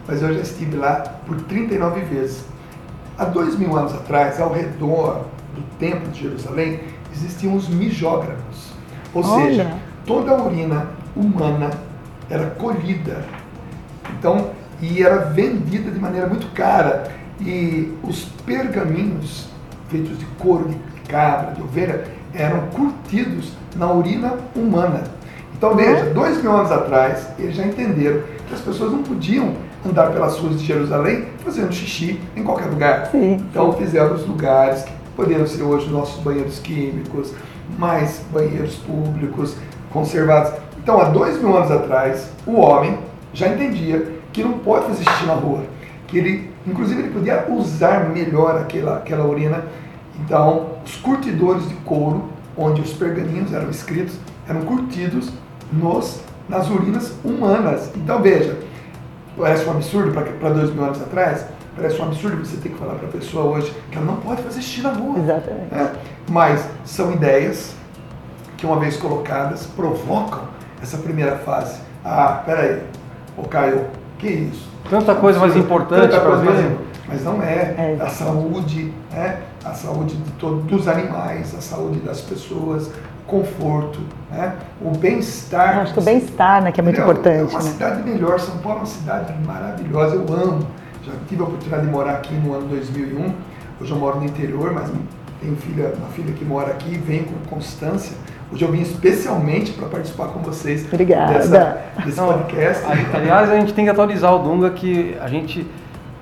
mas 0.06 0.22
eu 0.22 0.32
já 0.34 0.40
estive 0.40 0.76
lá 0.76 0.96
por 1.26 1.40
39 1.42 2.00
vezes. 2.00 2.44
Há 3.18 3.26
dois 3.26 3.58
mil 3.58 3.76
anos 3.76 3.94
atrás, 3.94 4.40
ao 4.40 4.52
redor 4.52 5.26
do 5.54 5.62
Templo 5.78 6.08
de 6.10 6.22
Jerusalém, 6.22 6.80
existiam 7.12 7.54
os 7.54 7.68
mijógrafos. 7.68 8.72
Ou 9.14 9.22
Olha. 9.24 9.44
seja, 9.44 9.78
toda 10.06 10.32
a 10.32 10.44
urina 10.44 10.86
humana 11.16 11.70
era 12.28 12.46
colhida. 12.50 13.24
Então, 14.18 14.50
e 14.80 15.02
era 15.02 15.16
vendida 15.26 15.90
de 15.90 15.98
maneira 15.98 16.26
muito 16.26 16.52
cara. 16.54 17.10
E 17.40 17.92
os 18.02 18.24
pergaminhos 18.44 19.48
feitos 19.88 20.18
de 20.18 20.24
couro 20.38 20.68
de 20.68 20.76
cabra, 21.08 21.54
de 21.54 21.62
ovelha, 21.62 22.04
eram 22.34 22.68
curtidos 22.68 23.52
na 23.76 23.92
urina 23.92 24.34
humana. 24.54 25.02
Então 25.54 25.76
veja, 25.76 26.06
dois 26.06 26.42
mil 26.42 26.52
anos 26.52 26.72
atrás, 26.72 27.28
eles 27.38 27.54
já 27.54 27.64
entenderam 27.64 28.22
que 28.48 28.54
as 28.54 28.60
pessoas 28.60 28.92
não 28.92 29.02
podiam 29.02 29.54
andar 29.86 30.10
pelas 30.10 30.38
ruas 30.38 30.58
de 30.58 30.66
Jerusalém 30.66 31.26
fazendo 31.44 31.72
xixi 31.72 32.20
em 32.36 32.42
qualquer 32.42 32.66
lugar. 32.66 33.06
Sim. 33.10 33.34
Então 33.34 33.72
fizeram 33.74 34.14
os 34.14 34.26
lugares 34.26 34.82
que 34.82 34.92
poderiam 35.16 35.46
ser 35.46 35.62
hoje 35.62 35.88
nossos 35.90 36.22
banheiros 36.22 36.58
químicos, 36.58 37.32
mais 37.78 38.22
banheiros 38.32 38.76
públicos, 38.76 39.56
conservados. 39.92 40.52
Então 40.78 41.00
há 41.00 41.04
dois 41.04 41.40
mil 41.40 41.56
anos 41.56 41.70
atrás, 41.70 42.30
o 42.46 42.60
homem 42.60 42.98
já 43.32 43.48
entendia 43.48 44.12
que 44.32 44.42
não 44.42 44.58
pode 44.58 44.86
fazer 44.86 45.04
xixi 45.04 45.26
na 45.26 45.34
rua, 45.34 45.62
que 46.06 46.18
ele, 46.18 46.50
inclusive, 46.66 47.02
ele 47.02 47.10
podia 47.12 47.46
usar 47.48 48.08
melhor 48.10 48.56
aquela, 48.56 48.96
aquela 48.96 49.26
urina. 49.26 49.64
Então, 50.20 50.72
os 50.84 50.96
curtidores 50.96 51.68
de 51.68 51.74
couro, 51.76 52.24
onde 52.56 52.80
os 52.80 52.92
pergaminhos 52.92 53.52
eram 53.52 53.70
escritos, 53.70 54.16
eram 54.48 54.62
curtidos 54.62 55.30
nos, 55.72 56.20
nas 56.48 56.68
urinas 56.68 57.12
humanas. 57.24 57.90
Então 57.96 58.20
veja, 58.20 58.58
parece 59.36 59.64
um 59.66 59.70
absurdo 59.70 60.12
para 60.12 60.50
dois 60.50 60.72
mil 60.74 60.84
anos 60.84 61.00
atrás, 61.00 61.46
parece 61.74 62.00
um 62.00 62.04
absurdo 62.04 62.44
você 62.44 62.56
ter 62.56 62.68
que 62.70 62.78
falar 62.78 62.94
para 62.94 63.08
a 63.08 63.12
pessoa 63.12 63.44
hoje 63.44 63.74
que 63.90 63.96
ela 63.96 64.06
não 64.06 64.16
pode 64.16 64.42
fazer 64.42 64.60
xixi 64.60 64.82
na 64.82 64.92
rua. 64.92 65.18
Exatamente. 65.18 65.74
né? 65.74 65.92
Mas 66.30 66.68
são 66.84 67.12
ideias 67.12 67.74
que, 68.62 68.66
uma 68.66 68.78
vez 68.78 68.96
colocadas, 68.96 69.66
provocam 69.74 70.42
essa 70.80 70.96
primeira 70.96 71.36
fase. 71.38 71.80
Ah, 72.04 72.42
peraí, 72.46 72.80
ô 73.36 73.42
Caio, 73.42 73.86
que 74.20 74.28
isso? 74.28 74.68
Tanta 74.88 75.16
coisa 75.16 75.40
mais 75.40 75.56
importante 75.56 76.02
Tanta 76.02 76.20
para 76.20 76.28
coisa 76.30 76.44
mais 76.44 76.56
ver. 76.58 76.66
importante. 76.66 77.00
Mas 77.08 77.24
não 77.24 77.42
é. 77.42 77.56
É. 77.76 77.98
A 78.00 78.08
saúde, 78.08 78.94
né? 79.10 79.40
a 79.64 79.74
saúde 79.74 80.14
de 80.14 80.30
todo, 80.32 80.60
dos 80.62 80.86
animais, 80.86 81.52
a 81.56 81.60
saúde 81.60 81.98
das 82.00 82.20
pessoas, 82.20 82.86
o 82.86 83.26
conforto, 83.26 83.98
né? 84.30 84.54
o 84.80 84.96
bem-estar. 84.96 85.80
Acho 85.80 85.94
que 85.94 85.98
o 85.98 86.02
bem-estar, 86.02 86.62
né, 86.62 86.70
que 86.70 86.80
é 86.80 86.84
muito 86.84 87.00
Entendeu? 87.00 87.12
importante, 87.14 87.52
É 87.52 87.56
uma 87.58 87.64
né? 87.64 87.70
cidade 87.70 88.02
melhor. 88.08 88.38
São 88.38 88.58
Paulo 88.58 88.78
é 88.78 88.80
uma 88.82 88.86
cidade 88.86 89.34
maravilhosa. 89.44 90.14
Eu 90.14 90.32
amo. 90.32 90.66
Já 91.04 91.12
tive 91.28 91.42
a 91.42 91.46
oportunidade 91.46 91.84
de 91.84 91.90
morar 91.90 92.12
aqui 92.12 92.32
no 92.34 92.54
ano 92.54 92.68
2001. 92.68 93.34
Hoje 93.80 93.90
eu 93.90 93.96
moro 93.98 94.18
no 94.20 94.24
interior, 94.24 94.72
mas 94.72 94.88
tenho 95.40 95.56
filha, 95.56 95.92
uma 95.98 96.08
filha 96.10 96.32
que 96.32 96.44
mora 96.44 96.70
aqui, 96.70 96.96
venho 96.96 97.24
com 97.24 97.56
constância. 97.56 98.16
Hoje 98.52 98.64
eu 98.64 98.70
vim 98.70 98.82
especialmente 98.82 99.72
para 99.72 99.88
participar 99.88 100.28
com 100.28 100.40
vocês 100.40 100.84
Obrigada. 100.92 101.32
dessa, 101.34 101.78
desse 102.04 102.18
Não, 102.20 102.26
podcast. 102.28 102.84
ali- 102.84 103.06
Aliás, 103.14 103.50
a 103.50 103.54
gente 103.58 103.72
tem 103.72 103.84
que 103.84 103.90
atualizar 103.90 104.34
o 104.34 104.38
Dunga 104.40 104.70
que 104.70 105.16
a 105.20 105.26
gente 105.28 105.66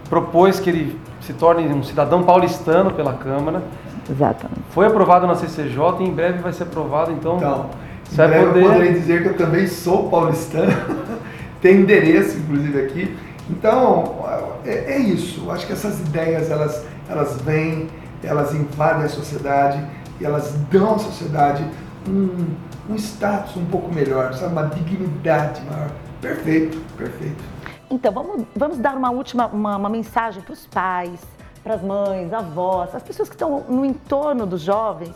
propôs 0.08 0.60
que 0.60 0.70
ele 0.70 1.00
se 1.20 1.32
torne 1.32 1.66
um 1.68 1.82
cidadão 1.82 2.22
paulistano 2.22 2.92
pela 2.92 3.14
Câmara. 3.14 3.62
Exatamente. 4.08 4.60
Foi 4.70 4.86
aprovado 4.86 5.26
na 5.26 5.34
CCJ 5.34 5.78
e 6.00 6.04
em 6.04 6.12
breve 6.12 6.38
vai 6.38 6.52
ser 6.52 6.64
aprovado, 6.64 7.12
então, 7.12 7.36
Então, 7.36 7.66
em 7.66 8.10
você 8.10 8.16
vai 8.16 8.28
breve 8.28 8.44
eu 8.44 8.52
poder. 8.52 8.64
poderei 8.66 8.92
dizer 8.92 9.22
que 9.22 9.28
eu 9.28 9.36
também 9.36 9.66
sou 9.66 10.08
paulistano, 10.08 10.72
tenho 11.60 11.80
endereço, 11.82 12.38
inclusive, 12.38 12.80
aqui. 12.80 13.16
Então, 13.48 14.16
é, 14.64 14.94
é 14.94 14.98
isso. 14.98 15.50
Acho 15.50 15.66
que 15.66 15.72
essas 15.72 15.98
ideias, 16.00 16.50
elas, 16.50 16.84
elas 17.08 17.40
vêm, 17.42 17.88
elas 18.22 18.54
invadem 18.54 19.04
a 19.04 19.08
sociedade 19.08 19.80
e 20.20 20.24
elas 20.24 20.54
dão 20.70 20.94
à 20.94 20.98
sociedade 20.98 21.64
um, 22.08 22.46
um 22.90 22.94
status 22.96 23.56
um 23.56 23.64
pouco 23.66 23.92
melhor, 23.92 24.32
sabe? 24.34 24.52
uma 24.52 24.66
dignidade 24.66 25.60
maior. 25.62 25.90
Perfeito, 26.20 26.78
perfeito. 26.96 27.42
Então, 27.90 28.12
vamos, 28.12 28.44
vamos 28.54 28.78
dar 28.78 28.96
uma 28.96 29.10
última 29.10 29.46
uma, 29.46 29.76
uma 29.76 29.88
mensagem 29.88 30.42
para 30.42 30.52
os 30.52 30.66
pais, 30.66 31.20
para 31.62 31.74
as 31.74 31.82
mães, 31.82 32.32
avós, 32.32 32.94
as 32.94 33.02
pessoas 33.02 33.28
que 33.28 33.34
estão 33.34 33.64
no 33.68 33.84
entorno 33.84 34.46
dos 34.46 34.60
jovens. 34.62 35.14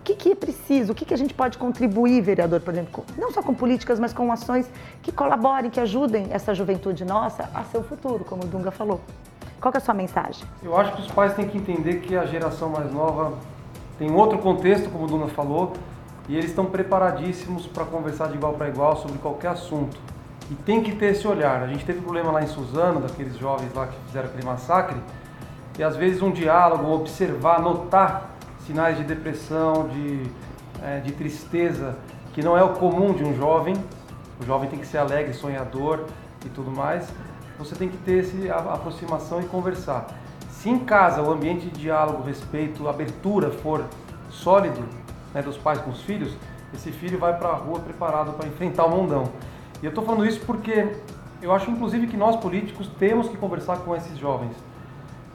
O 0.00 0.02
que, 0.06 0.14
que 0.14 0.32
é 0.32 0.34
preciso? 0.36 0.92
O 0.92 0.94
que, 0.94 1.04
que 1.04 1.12
a 1.14 1.16
gente 1.18 1.34
pode 1.34 1.58
contribuir, 1.58 2.20
vereador, 2.20 2.60
por 2.60 2.72
exemplo, 2.72 2.92
com- 3.04 3.20
não 3.20 3.32
só 3.32 3.42
com 3.42 3.52
políticas, 3.52 3.98
mas 3.98 4.12
com 4.12 4.30
ações 4.30 4.68
que 5.02 5.10
colaborem, 5.10 5.68
que 5.68 5.80
ajudem 5.80 6.28
essa 6.30 6.54
juventude 6.54 7.04
nossa 7.04 7.50
a 7.52 7.64
seu 7.64 7.82
futuro, 7.82 8.24
como 8.24 8.44
o 8.44 8.46
Dunga 8.46 8.70
falou. 8.70 9.00
Qual 9.60 9.72
que 9.72 9.78
é 9.78 9.80
a 9.80 9.84
sua 9.84 9.94
mensagem? 9.94 10.44
Eu 10.62 10.76
acho 10.78 10.92
que 10.92 11.00
os 11.02 11.10
pais 11.10 11.34
têm 11.34 11.48
que 11.48 11.58
entender 11.58 11.96
que 12.00 12.16
a 12.16 12.24
geração 12.24 12.68
mais 12.70 12.92
nova 12.92 13.32
tem 13.98 14.10
outro 14.12 14.38
contexto, 14.38 14.88
como 14.90 15.04
o 15.04 15.08
Dunga 15.08 15.26
falou, 15.28 15.72
e 16.28 16.36
eles 16.36 16.50
estão 16.50 16.66
preparadíssimos 16.66 17.66
para 17.66 17.84
conversar 17.84 18.28
de 18.28 18.34
igual 18.34 18.54
para 18.54 18.68
igual 18.68 18.96
sobre 18.96 19.18
qualquer 19.18 19.48
assunto. 19.48 19.96
E 20.50 20.54
tem 20.54 20.82
que 20.82 20.94
ter 20.94 21.06
esse 21.06 21.26
olhar. 21.26 21.62
A 21.62 21.66
gente 21.66 21.84
teve 21.84 22.00
problema 22.00 22.30
lá 22.30 22.42
em 22.42 22.46
Suzano, 22.46 23.00
daqueles 23.00 23.36
jovens 23.36 23.72
lá 23.74 23.86
que 23.86 23.96
fizeram 24.06 24.28
aquele 24.28 24.44
massacre, 24.44 24.96
e 25.78 25.82
às 25.82 25.96
vezes 25.96 26.22
um 26.22 26.30
diálogo, 26.30 26.90
observar, 26.92 27.60
notar 27.60 28.30
sinais 28.66 28.96
de 28.96 29.04
depressão, 29.04 29.88
de, 29.88 30.22
eh, 30.82 31.00
de 31.04 31.12
tristeza, 31.12 31.96
que 32.32 32.42
não 32.42 32.56
é 32.56 32.64
o 32.64 32.70
comum 32.70 33.12
de 33.12 33.22
um 33.22 33.34
jovem. 33.36 33.74
O 34.40 34.44
jovem 34.44 34.68
tem 34.68 34.78
que 34.78 34.86
ser 34.86 34.98
alegre, 34.98 35.34
sonhador 35.34 36.04
e 36.44 36.48
tudo 36.48 36.70
mais. 36.70 37.08
Você 37.58 37.74
tem 37.74 37.88
que 37.88 37.96
ter 37.98 38.24
esse, 38.24 38.50
a, 38.50 38.56
aproximação 38.56 39.40
e 39.40 39.44
conversar. 39.44 40.06
Se 40.50 40.68
em 40.68 40.78
casa 40.78 41.22
o 41.22 41.30
ambiente 41.30 41.66
de 41.66 41.80
diálogo, 41.80 42.22
respeito, 42.22 42.88
abertura 42.88 43.50
for 43.50 43.84
sólido 44.30 44.82
né, 45.36 45.42
dos 45.42 45.58
pais 45.58 45.78
com 45.80 45.90
os 45.90 46.00
filhos, 46.00 46.34
esse 46.72 46.90
filho 46.90 47.18
vai 47.18 47.36
para 47.36 47.50
a 47.50 47.54
rua 47.54 47.78
preparado 47.78 48.32
para 48.32 48.48
enfrentar 48.48 48.86
o 48.86 48.90
mundão. 48.90 49.24
E 49.82 49.84
eu 49.84 49.90
estou 49.90 50.02
falando 50.02 50.24
isso 50.24 50.40
porque 50.46 50.96
eu 51.42 51.52
acho 51.52 51.70
inclusive 51.70 52.06
que 52.06 52.16
nós 52.16 52.36
políticos 52.36 52.88
temos 52.98 53.28
que 53.28 53.36
conversar 53.36 53.76
com 53.80 53.94
esses 53.94 54.16
jovens. 54.18 54.56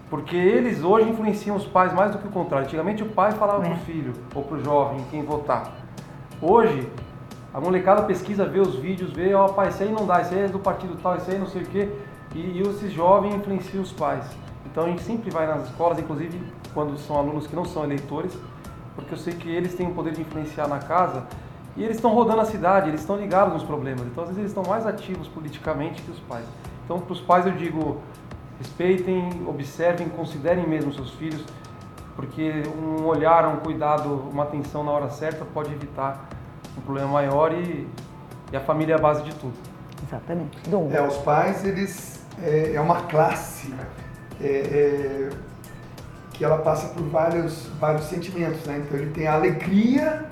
Porque 0.10 0.36
eles 0.36 0.84
hoje 0.84 1.08
influenciam 1.08 1.56
os 1.56 1.66
pais 1.68 1.94
mais 1.94 2.12
do 2.12 2.18
que 2.18 2.28
o 2.28 2.32
contrário. 2.32 2.66
Antigamente 2.66 3.04
o 3.04 3.10
pai 3.10 3.32
falava 3.32 3.64
É. 3.64 3.70
para 3.70 3.78
o 3.78 3.80
filho 3.82 4.14
ou 4.34 4.44
para 4.44 4.58
o 4.58 4.64
jovem 4.64 5.02
em 5.02 5.04
quem 5.06 5.24
votar. 5.24 5.72
Hoje 6.42 6.90
a 7.54 7.62
molecada 7.62 8.02
pesquisa, 8.02 8.44
vê 8.44 8.60
os 8.60 8.76
vídeos, 8.76 9.12
vê, 9.12 9.34
ó, 9.36 9.50
pai, 9.50 9.70
isso 9.70 9.84
aí 9.84 9.92
não 9.92 10.08
dá, 10.08 10.22
isso 10.22 10.34
aí 10.34 10.46
é 10.46 10.48
do 10.48 10.58
partido 10.60 10.98
tal, 11.04 11.16
isso 11.18 11.30
aí 11.30 11.38
não 11.38 11.48
sei 11.48 11.62
o 11.62 11.66
quê. 11.66 11.90
E, 12.34 12.40
e 12.40 12.62
esses 12.62 12.92
jovens 12.92 13.36
influenciam 13.36 13.84
os 13.84 13.92
pais. 13.92 14.26
Então 14.66 14.86
a 14.86 14.88
gente 14.88 15.04
sempre 15.04 15.30
vai 15.30 15.46
nas 15.46 15.66
escolas, 15.68 16.00
inclusive 16.00 16.42
quando 16.74 16.98
são 16.98 17.18
alunos 17.18 17.46
que 17.46 17.56
não 17.56 17.66
são 17.66 17.84
eleitores, 17.84 18.36
porque 18.96 19.14
eu 19.14 19.18
sei 19.18 19.34
que 19.34 19.50
eles 19.50 19.74
têm 19.74 19.88
o 19.88 19.94
poder 19.94 20.14
de 20.14 20.22
influenciar 20.22 20.68
na 20.68 20.80
casa 20.80 21.24
e 21.76 21.84
eles 21.84 21.98
estão 21.98 22.14
rodando 22.14 22.42
a 22.42 22.46
cidade, 22.46 22.90
eles 22.90 23.02
estão 23.02 23.18
ligados 23.18 23.54
nos 23.54 23.64
problemas. 23.64 24.06
Então 24.08 24.24
às 24.24 24.30
vezes 24.30 24.40
eles 24.40 24.52
estão 24.52 24.64
mais 24.70 24.86
ativos 24.86 25.28
politicamente 25.28 26.02
que 26.02 26.12
os 26.12 26.20
pais. 26.20 26.46
Então 26.86 27.00
para 27.00 27.14
os 27.14 27.22
pais 27.22 27.46
eu 27.46 27.54
digo, 27.54 28.02
respeitem, 28.58 29.46
observem, 29.48 30.10
considerem 30.10 30.68
mesmo 30.68 30.94
seus 30.94 31.12
filhos, 31.12 31.44
porque 32.16 32.64
um 32.78 33.06
olhar, 33.06 33.48
um 33.48 33.58
cuidado, 33.58 34.30
uma 34.32 34.44
atenção 34.44 34.84
na 34.84 34.92
hora 34.92 35.10
certa 35.10 35.46
pode 35.46 35.72
evitar 35.72 36.30
um 36.78 36.82
problema 36.82 37.10
maior 37.10 37.54
e, 37.54 37.88
e 38.52 38.56
a 38.56 38.60
família 38.60 38.94
é 38.94 38.98
a 38.98 39.02
base 39.02 39.24
de 39.24 39.34
tudo. 39.36 39.54
Exatamente. 40.08 40.58
Dunga. 40.70 40.98
É, 40.98 41.08
os 41.08 41.18
pais, 41.18 41.64
eles 41.64 42.26
é, 42.42 42.74
é 42.74 42.82
uma 42.82 43.02
classe 43.04 43.74
é, 44.42 44.48
é, 44.48 45.30
que 46.42 46.46
ela 46.46 46.58
passa 46.58 46.88
por 46.88 47.04
vários, 47.04 47.68
vários 47.80 48.06
sentimentos, 48.06 48.66
né? 48.66 48.82
Então 48.84 48.98
ele 48.98 49.12
tem 49.12 49.28
a 49.28 49.34
alegria 49.34 50.26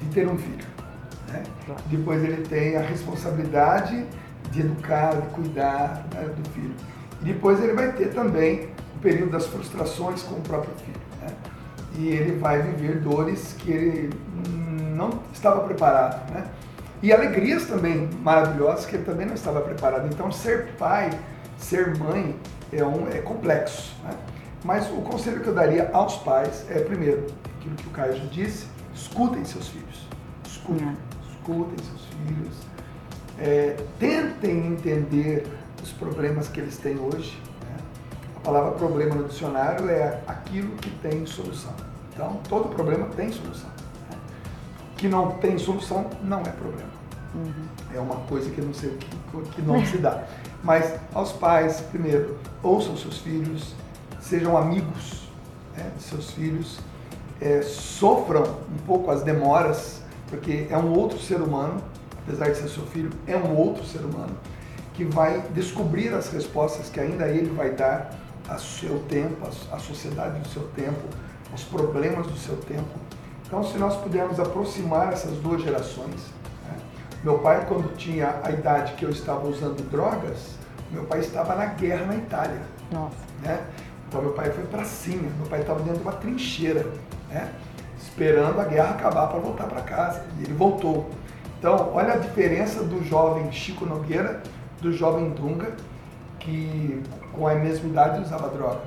de 0.00 0.06
ter 0.14 0.26
um 0.26 0.38
filho, 0.38 0.64
né? 1.28 1.42
Claro. 1.66 1.82
Depois 1.90 2.24
ele 2.24 2.42
tem 2.48 2.74
a 2.74 2.80
responsabilidade 2.80 4.06
de 4.50 4.60
educar, 4.62 5.14
de 5.14 5.28
cuidar 5.34 6.06
né, 6.14 6.30
do 6.34 6.48
filho. 6.52 6.74
E 7.20 7.24
depois 7.26 7.62
ele 7.62 7.74
vai 7.74 7.92
ter 7.92 8.14
também 8.14 8.70
o 8.96 9.00
período 9.00 9.32
das 9.32 9.46
frustrações 9.48 10.22
com 10.22 10.36
o 10.36 10.40
próprio 10.40 10.74
filho, 10.76 11.00
né? 11.20 11.34
E 11.98 12.08
ele 12.08 12.38
vai 12.38 12.62
viver 12.62 13.00
dores 13.00 13.54
que 13.58 13.70
ele 13.70 14.10
não 14.96 15.20
estava 15.34 15.60
preparado, 15.64 16.32
né? 16.32 16.46
E 17.02 17.12
alegrias 17.12 17.66
também 17.66 18.08
maravilhosas 18.22 18.86
que 18.86 18.96
ele 18.96 19.04
também 19.04 19.26
não 19.26 19.34
estava 19.34 19.60
preparado. 19.60 20.06
Então, 20.06 20.32
ser 20.32 20.68
pai, 20.78 21.10
ser 21.58 21.94
mãe 21.98 22.34
é, 22.72 22.82
um, 22.82 23.06
é 23.06 23.18
complexo. 23.18 23.94
Né? 24.02 24.14
Mas 24.64 24.88
o 24.90 25.02
conselho 25.02 25.40
que 25.40 25.48
eu 25.48 25.54
daria 25.54 25.90
aos 25.92 26.16
pais 26.16 26.64
é, 26.68 26.80
primeiro, 26.80 27.26
aquilo 27.58 27.76
que 27.76 27.86
o 27.86 27.90
Caio 27.90 28.16
já 28.16 28.24
disse, 28.26 28.66
escutem 28.94 29.44
seus 29.44 29.68
filhos. 29.68 30.06
Escutem, 30.46 30.96
escutem 31.30 31.76
seus 31.84 32.04
filhos. 32.06 32.56
É, 33.38 33.76
tentem 33.98 34.66
entender 34.66 35.46
os 35.82 35.92
problemas 35.92 36.48
que 36.48 36.60
eles 36.60 36.76
têm 36.76 36.98
hoje. 36.98 37.40
né? 37.62 37.76
A 38.36 38.40
palavra 38.40 38.72
problema 38.72 39.14
no 39.14 39.28
dicionário 39.28 39.88
é 39.88 40.20
aquilo 40.26 40.74
que 40.76 40.90
tem 40.98 41.24
solução. 41.24 41.72
Então, 42.12 42.40
todo 42.48 42.68
problema 42.74 43.06
tem 43.16 43.30
solução. 43.30 43.70
né? 44.10 44.18
que 44.96 45.06
não 45.06 45.32
tem 45.32 45.56
solução 45.56 46.10
não 46.22 46.40
é 46.40 46.50
problema. 46.50 46.90
Uhum. 47.34 47.68
É 47.94 48.00
uma 48.00 48.16
coisa 48.16 48.50
que 48.50 48.58
eu 48.58 48.64
não 48.64 48.74
sei 48.74 48.90
o 48.90 48.96
que, 48.96 49.50
que 49.52 49.62
não 49.62 49.84
se 49.86 49.98
dá. 49.98 50.24
Mas 50.64 50.92
aos 51.14 51.30
pais, 51.32 51.80
primeiro, 51.92 52.36
ouçam 52.62 52.96
seus 52.96 53.18
filhos, 53.18 53.74
sejam 54.20 54.56
amigos 54.56 55.28
né, 55.76 55.90
de 55.96 56.02
seus 56.02 56.30
filhos, 56.30 56.78
é, 57.40 57.62
sofram 57.62 58.42
um 58.42 58.78
pouco 58.86 59.10
as 59.10 59.22
demoras, 59.22 60.02
porque 60.28 60.66
é 60.70 60.76
um 60.76 60.92
outro 60.92 61.18
ser 61.18 61.40
humano, 61.40 61.82
apesar 62.26 62.50
de 62.50 62.58
ser 62.58 62.68
seu 62.68 62.84
filho, 62.86 63.10
é 63.26 63.36
um 63.36 63.56
outro 63.56 63.84
ser 63.84 64.00
humano 64.00 64.36
que 64.98 65.04
vai 65.04 65.40
descobrir 65.54 66.12
as 66.12 66.28
respostas 66.32 66.90
que 66.90 66.98
ainda 66.98 67.28
ele 67.28 67.50
vai 67.50 67.70
dar 67.70 68.10
ao 68.48 68.58
seu 68.58 68.98
tempo, 69.08 69.46
à 69.70 69.78
sociedade 69.78 70.40
do 70.40 70.48
seu 70.48 70.64
tempo, 70.74 71.00
aos 71.52 71.62
problemas 71.62 72.26
do 72.26 72.36
seu 72.36 72.56
tempo. 72.56 72.98
Então, 73.46 73.62
se 73.62 73.78
nós 73.78 73.96
pudermos 73.96 74.40
aproximar 74.40 75.12
essas 75.12 75.38
duas 75.38 75.62
gerações, 75.62 76.16
né? 76.64 76.76
meu 77.22 77.38
pai, 77.38 77.64
quando 77.68 77.96
tinha 77.96 78.40
a 78.42 78.50
idade 78.50 78.94
que 78.94 79.04
eu 79.04 79.10
estava 79.10 79.46
usando 79.46 79.88
drogas, 79.88 80.56
meu 80.90 81.04
pai 81.04 81.20
estava 81.20 81.54
na 81.54 81.66
guerra 81.66 82.06
na 82.06 82.16
Itália. 82.16 82.60
Nossa. 82.90 83.16
Né? 83.42 83.64
Então, 84.08 84.22
meu 84.22 84.32
pai 84.32 84.50
foi 84.50 84.64
para 84.64 84.84
cima, 84.84 85.30
meu 85.36 85.46
pai 85.46 85.60
estava 85.60 85.80
dentro 85.80 85.98
de 85.98 86.02
uma 86.02 86.12
trincheira, 86.12 86.86
né? 87.30 87.52
esperando 87.98 88.58
a 88.58 88.64
guerra 88.64 88.90
acabar 88.90 89.26
para 89.28 89.38
voltar 89.38 89.64
para 89.64 89.82
casa. 89.82 90.24
E 90.38 90.44
ele 90.44 90.54
voltou. 90.54 91.10
Então, 91.58 91.90
olha 91.92 92.14
a 92.14 92.16
diferença 92.16 92.82
do 92.82 93.04
jovem 93.04 93.52
Chico 93.52 93.84
Nogueira 93.84 94.42
do 94.80 94.92
jovem 94.92 95.30
Dunga, 95.30 95.72
que 96.38 97.02
com 97.32 97.46
a 97.46 97.54
mesma 97.54 97.88
idade 97.88 98.20
usava 98.20 98.48
droga. 98.48 98.80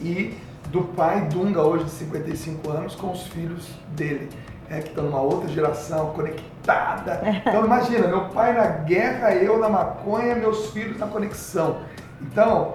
E 0.00 0.36
do 0.68 0.82
pai 0.82 1.22
Dunga, 1.28 1.62
hoje 1.62 1.84
de 1.84 1.90
55 1.90 2.70
anos, 2.70 2.94
com 2.94 3.12
os 3.12 3.26
filhos 3.28 3.68
dele, 3.88 4.28
é, 4.68 4.80
que 4.80 4.88
estão 4.88 5.04
numa 5.04 5.20
outra 5.20 5.48
geração, 5.48 6.12
conectada. 6.12 7.20
Então 7.46 7.64
imagina, 7.66 8.08
meu 8.08 8.28
pai 8.30 8.54
na 8.54 8.66
guerra, 8.66 9.34
eu 9.34 9.58
na 9.58 9.68
maconha, 9.68 10.34
meus 10.34 10.70
filhos 10.70 10.98
na 10.98 11.06
conexão. 11.06 11.80
Então, 12.22 12.74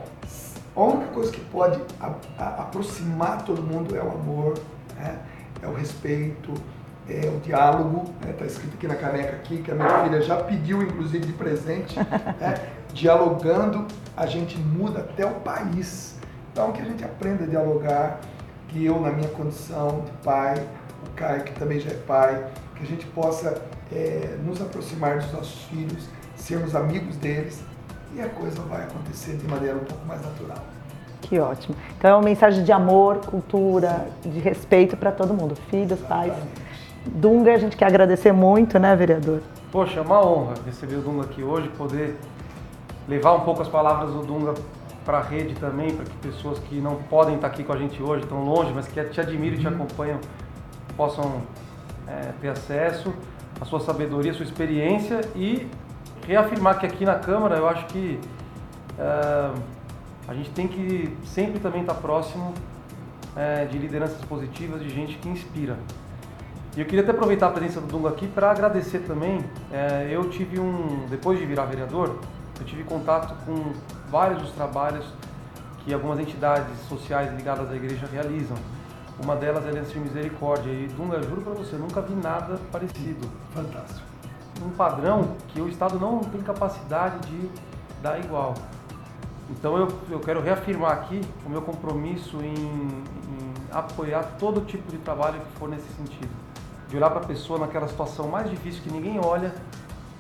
a 0.76 0.82
única 0.82 1.12
coisa 1.12 1.32
que 1.32 1.42
pode 1.46 1.82
a, 2.00 2.14
a, 2.38 2.48
aproximar 2.62 3.44
todo 3.44 3.62
mundo 3.62 3.96
é 3.96 4.02
o 4.02 4.12
amor, 4.12 4.58
né? 4.96 5.20
é 5.62 5.68
o 5.68 5.74
respeito, 5.74 6.54
é, 7.10 7.28
o 7.28 7.40
diálogo, 7.40 8.14
está 8.16 8.28
né, 8.28 8.34
tá 8.34 8.46
escrito 8.46 8.76
aqui 8.76 8.88
na 8.88 8.96
caneca 8.96 9.36
aqui, 9.36 9.62
que 9.62 9.72
a 9.72 9.76
minha 9.76 10.04
filha 10.04 10.22
já 10.22 10.38
pediu, 10.38 10.82
inclusive, 10.82 11.26
de 11.26 11.34
presente, 11.34 11.98
né, 11.98 12.70
dialogando, 12.94 13.86
a 14.16 14.26
gente 14.26 14.58
muda 14.58 15.00
até 15.00 15.26
o 15.26 15.36
país. 15.36 16.18
Então, 16.52 16.72
que 16.72 16.82
a 16.82 16.86
gente 16.86 17.04
aprenda 17.04 17.44
a 17.44 17.48
dialogar, 17.48 18.20
que 18.68 18.86
eu, 18.86 19.00
na 19.00 19.12
minha 19.12 19.30
condição 19.30 20.02
de 20.02 20.12
pai, 20.24 20.56
o 21.06 21.10
Caio, 21.16 21.44
que 21.44 21.54
também 21.54 21.80
já 21.80 21.92
é 21.92 21.96
pai, 21.96 22.46
que 22.76 22.84
a 22.84 22.86
gente 22.86 23.06
possa 23.08 23.62
é, 23.92 24.38
nos 24.44 24.62
aproximar 24.62 25.20
dos 25.20 25.32
nossos 25.32 25.64
filhos, 25.64 26.08
sermos 26.36 26.76
amigos 26.76 27.16
deles, 27.18 27.62
e 28.16 28.22
a 28.22 28.30
coisa 28.30 28.62
vai 28.64 28.84
acontecer 28.84 29.38
de 29.38 29.48
maneira 29.48 29.76
um 29.76 29.84
pouco 29.84 30.06
mais 30.06 30.22
natural. 30.22 30.64
Que 31.22 31.40
ótimo. 31.40 31.76
Então 31.98 32.12
é 32.12 32.14
uma 32.14 32.24
mensagem 32.24 32.64
de 32.64 32.72
amor, 32.72 33.18
cultura, 33.18 34.08
de 34.24 34.40
respeito 34.40 34.98
para 34.98 35.12
todo 35.12 35.34
mundo, 35.34 35.56
filhos, 35.70 36.00
pais. 36.00 36.34
Dunga, 37.06 37.54
a 37.54 37.58
gente 37.58 37.78
quer 37.78 37.86
agradecer 37.86 38.32
muito, 38.32 38.80
né, 38.80 38.96
vereador? 38.96 39.42
Poxa, 39.72 40.00
é 40.00 40.02
uma 40.02 40.26
honra 40.26 40.56
receber 40.66 40.96
o 40.96 41.02
Dunga 41.02 41.24
aqui 41.24 41.44
hoje, 41.44 41.68
poder 41.70 42.18
levar 43.08 43.34
um 43.34 43.42
pouco 43.42 43.62
as 43.62 43.68
palavras 43.68 44.12
do 44.14 44.22
Dunga 44.22 44.54
para 45.06 45.20
a 45.20 45.22
rede 45.22 45.56
também, 45.56 45.92
para 45.92 46.06
que 46.06 46.16
pessoas 46.18 46.60
que 46.60 46.80
não 46.80 46.96
podem 46.96 47.36
estar 47.36 47.48
aqui 47.48 47.64
com 47.64 47.74
a 47.74 47.78
gente 47.78 48.02
hoje, 48.02 48.24
estão 48.24 48.44
longe, 48.44 48.72
mas 48.74 48.88
que 48.88 49.04
te 49.06 49.20
admiram 49.20 49.56
e 49.56 49.60
te 49.60 49.68
uhum. 49.68 49.74
acompanham, 49.74 50.20
possam 50.96 51.42
é, 52.08 52.32
ter 52.42 52.50
acesso 52.50 53.14
à 53.60 53.66
sua 53.66 53.80
sabedoria, 53.80 54.32
à 54.32 54.34
sua 54.36 54.46
experiência 54.46 55.22
e 55.36 55.68
reafirmar 56.30 56.78
que 56.78 56.86
aqui 56.86 57.04
na 57.06 57.16
Câmara 57.16 57.56
eu 57.58 57.68
acho 57.68 57.88
que 57.88 58.20
é, 59.00 59.52
a 60.28 60.34
gente 60.36 60.52
tem 60.52 60.68
que 60.68 61.18
sempre 61.26 61.60
também 61.60 61.82
estar 61.82 61.96
próximo 61.96 62.54
é, 63.36 63.66
de 63.66 63.80
lideranças 63.80 64.24
positivas, 64.26 64.80
de 64.80 64.90
gente 64.90 65.18
que 65.18 65.28
inspira. 65.28 65.76
E 66.78 66.82
eu 66.82 66.86
queria 66.86 67.02
até 67.02 67.12
aproveitar 67.12 67.48
a 67.48 67.50
presença 67.50 67.82
do 67.82 67.88
Dunga 67.88 68.10
aqui 68.10 68.28
para 68.28 68.52
agradecer 68.52 69.00
também. 69.00 69.44
É, 69.72 70.08
eu 70.12 70.30
tive 70.30 70.60
um, 70.60 71.08
depois 71.10 71.40
de 71.40 71.46
virar 71.48 71.66
vereador, 71.66 72.20
eu 72.60 72.66
tive 72.66 72.84
contato 72.84 73.34
com 73.44 73.74
vários 74.12 74.40
dos 74.40 74.52
trabalhos 74.52 75.06
que 75.84 75.92
algumas 75.92 76.20
entidades 76.20 76.78
sociais 76.88 77.36
ligadas 77.36 77.72
à 77.72 77.76
igreja 77.76 78.08
realizam. 78.12 78.58
Uma 79.24 79.36
delas 79.36 79.64
é 79.64 79.70
a 79.70 79.72
Aliança 79.72 79.94
de 79.94 80.00
Misericórdia. 80.00 80.70
E 80.70 80.88
Dunga, 80.96 81.24
juro 81.24 81.42
para 81.42 81.54
você, 81.54 81.76
nunca 81.76 82.02
vi 82.02 82.14
nada 82.14 82.60
parecido. 82.72 83.28
Fantástico. 83.52 84.19
Um 84.64 84.70
padrão 84.72 85.36
que 85.50 85.62
o 85.62 85.70
Estado 85.70 86.00
não 86.00 86.20
tem 86.20 86.42
capacidade 86.42 87.28
de 87.28 87.50
dar 88.02 88.20
igual. 88.20 88.54
Então 89.50 89.78
eu, 89.78 89.88
eu 90.10 90.20
quero 90.20 90.42
reafirmar 90.42 90.92
aqui 90.92 91.22
o 91.46 91.50
meu 91.50 91.62
compromisso 91.62 92.38
em, 92.42 92.54
em 92.54 93.54
apoiar 93.72 94.24
todo 94.38 94.62
tipo 94.62 94.92
de 94.92 94.98
trabalho 94.98 95.40
que 95.40 95.60
for 95.60 95.68
nesse 95.68 95.88
sentido 95.94 96.50
de 96.90 96.98
olhar 96.98 97.10
para 97.12 97.20
a 97.20 97.26
pessoa 97.26 97.60
naquela 97.60 97.88
situação 97.88 98.28
mais 98.28 98.50
difícil 98.50 98.82
que 98.82 98.92
ninguém 98.92 99.20
olha 99.24 99.54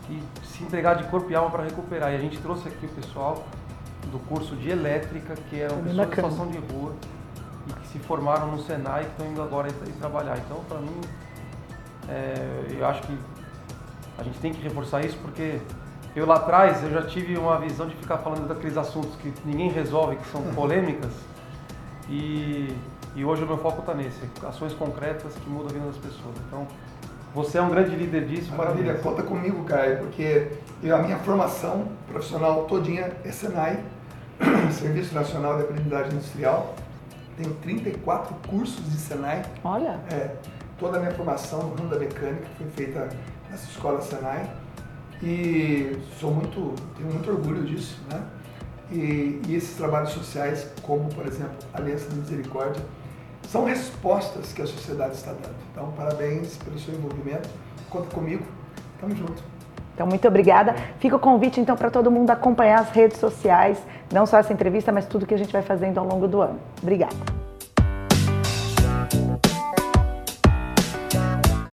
e 0.09 0.21
se 0.45 0.63
entregar 0.63 0.95
de 0.95 1.03
corpo 1.05 1.29
e 1.31 1.35
alma 1.35 1.49
para 1.49 1.63
recuperar. 1.63 2.11
E 2.11 2.15
a 2.15 2.19
gente 2.19 2.37
trouxe 2.37 2.67
aqui 2.67 2.85
o 2.85 2.89
pessoal 2.89 3.43
do 4.11 4.19
curso 4.27 4.55
de 4.55 4.69
elétrica, 4.69 5.35
que 5.49 5.59
eram 5.59 5.77
pessoas 5.77 6.07
em 6.07 6.09
situação 6.09 6.47
de 6.47 6.57
rua 6.71 6.93
e 7.67 7.73
que 7.73 7.87
se 7.87 7.99
formaram 7.99 8.51
no 8.51 8.61
Senai 8.61 9.01
e 9.01 9.05
que 9.05 9.11
estão 9.11 9.27
indo 9.27 9.41
agora 9.41 9.67
ir 9.67 9.93
trabalhar. 9.99 10.37
Então, 10.37 10.63
para 10.67 10.79
mim, 10.79 11.01
é, 12.07 12.75
eu 12.77 12.85
acho 12.85 13.01
que 13.01 13.17
a 14.19 14.23
gente 14.23 14.39
tem 14.39 14.53
que 14.53 14.61
reforçar 14.61 15.03
isso 15.05 15.17
porque 15.21 15.59
eu 16.15 16.25
lá 16.25 16.35
atrás 16.35 16.83
eu 16.83 16.91
já 16.91 17.03
tive 17.03 17.37
uma 17.37 17.57
visão 17.59 17.87
de 17.87 17.95
ficar 17.95 18.17
falando 18.17 18.47
daqueles 18.47 18.77
assuntos 18.77 19.15
que 19.15 19.33
ninguém 19.45 19.69
resolve, 19.69 20.15
que 20.17 20.27
são 20.27 20.41
polêmicas. 20.53 21.13
E 22.09 22.75
e 23.15 23.25
hoje 23.25 23.43
o 23.43 23.47
meu 23.47 23.57
foco 23.57 23.79
está 23.79 23.93
nesse, 23.93 24.19
ações 24.47 24.73
concretas 24.73 25.33
que 25.33 25.49
mudam 25.49 25.69
a 25.69 25.73
vida 25.73 25.85
das 25.87 25.97
pessoas. 25.97 26.35
Então, 26.47 26.67
você 27.33 27.57
é 27.57 27.61
um 27.61 27.69
grande 27.69 27.95
líder 27.95 28.25
disso. 28.25 28.53
Maravilha, 28.55 28.93
parabéns. 28.93 29.03
conta 29.03 29.23
comigo, 29.23 29.63
Caio, 29.65 29.99
porque 29.99 30.51
eu, 30.83 30.95
a 30.95 30.99
minha 30.99 31.17
formação 31.17 31.87
profissional 32.07 32.65
todinha 32.65 33.11
é 33.23 33.31
Senai, 33.31 33.83
Serviço 34.71 35.13
Nacional 35.13 35.57
de 35.57 35.63
Aprendizagem 35.63 36.13
Industrial. 36.13 36.75
Tenho 37.35 37.53
34 37.55 38.35
cursos 38.47 38.83
de 38.85 38.97
Senai. 38.97 39.43
Olha! 39.63 39.99
É, 40.11 40.35
toda 40.77 40.97
a 40.97 40.99
minha 40.99 41.13
formação 41.13 41.63
no 41.63 41.75
ramo 41.75 41.89
da 41.89 41.97
mecânica 41.97 42.47
foi 42.57 42.67
feita 42.67 43.09
nessa 43.49 43.65
escola 43.65 44.01
Senai. 44.01 44.49
E 45.21 45.97
sou 46.19 46.31
muito, 46.31 46.73
tenho 46.97 47.11
muito 47.11 47.29
orgulho 47.29 47.63
disso, 47.63 47.99
né? 48.09 48.23
E, 48.91 49.41
e 49.47 49.55
esses 49.55 49.75
trabalhos 49.75 50.11
sociais, 50.11 50.67
como 50.81 51.13
por 51.13 51.27
exemplo 51.27 51.57
a 51.73 51.77
Aliança 51.77 52.09
da 52.09 52.15
Misericórdia, 52.15 52.83
são 53.47 53.65
respostas 53.65 54.53
que 54.53 54.61
a 54.61 54.67
sociedade 54.67 55.15
está 55.15 55.31
dando. 55.31 55.55
Então, 55.71 55.91
parabéns 55.91 56.57
pelo 56.57 56.79
seu 56.79 56.93
envolvimento. 56.93 57.49
Conta 57.89 58.13
comigo. 58.13 58.43
Tamo 58.99 59.15
junto. 59.15 59.43
Então, 59.93 60.07
muito 60.07 60.27
obrigada. 60.27 60.75
Fica 60.99 61.15
o 61.15 61.19
convite, 61.19 61.59
então, 61.59 61.75
para 61.75 61.89
todo 61.89 62.09
mundo 62.09 62.29
acompanhar 62.29 62.79
as 62.79 62.89
redes 62.91 63.17
sociais, 63.17 63.77
não 64.13 64.25
só 64.25 64.37
essa 64.37 64.53
entrevista, 64.53 64.91
mas 64.91 65.05
tudo 65.05 65.25
que 65.25 65.33
a 65.33 65.37
gente 65.37 65.51
vai 65.51 65.61
fazendo 65.61 65.97
ao 65.97 66.07
longo 66.07 66.27
do 66.27 66.41
ano. 66.41 66.59
Obrigada. 66.81 67.38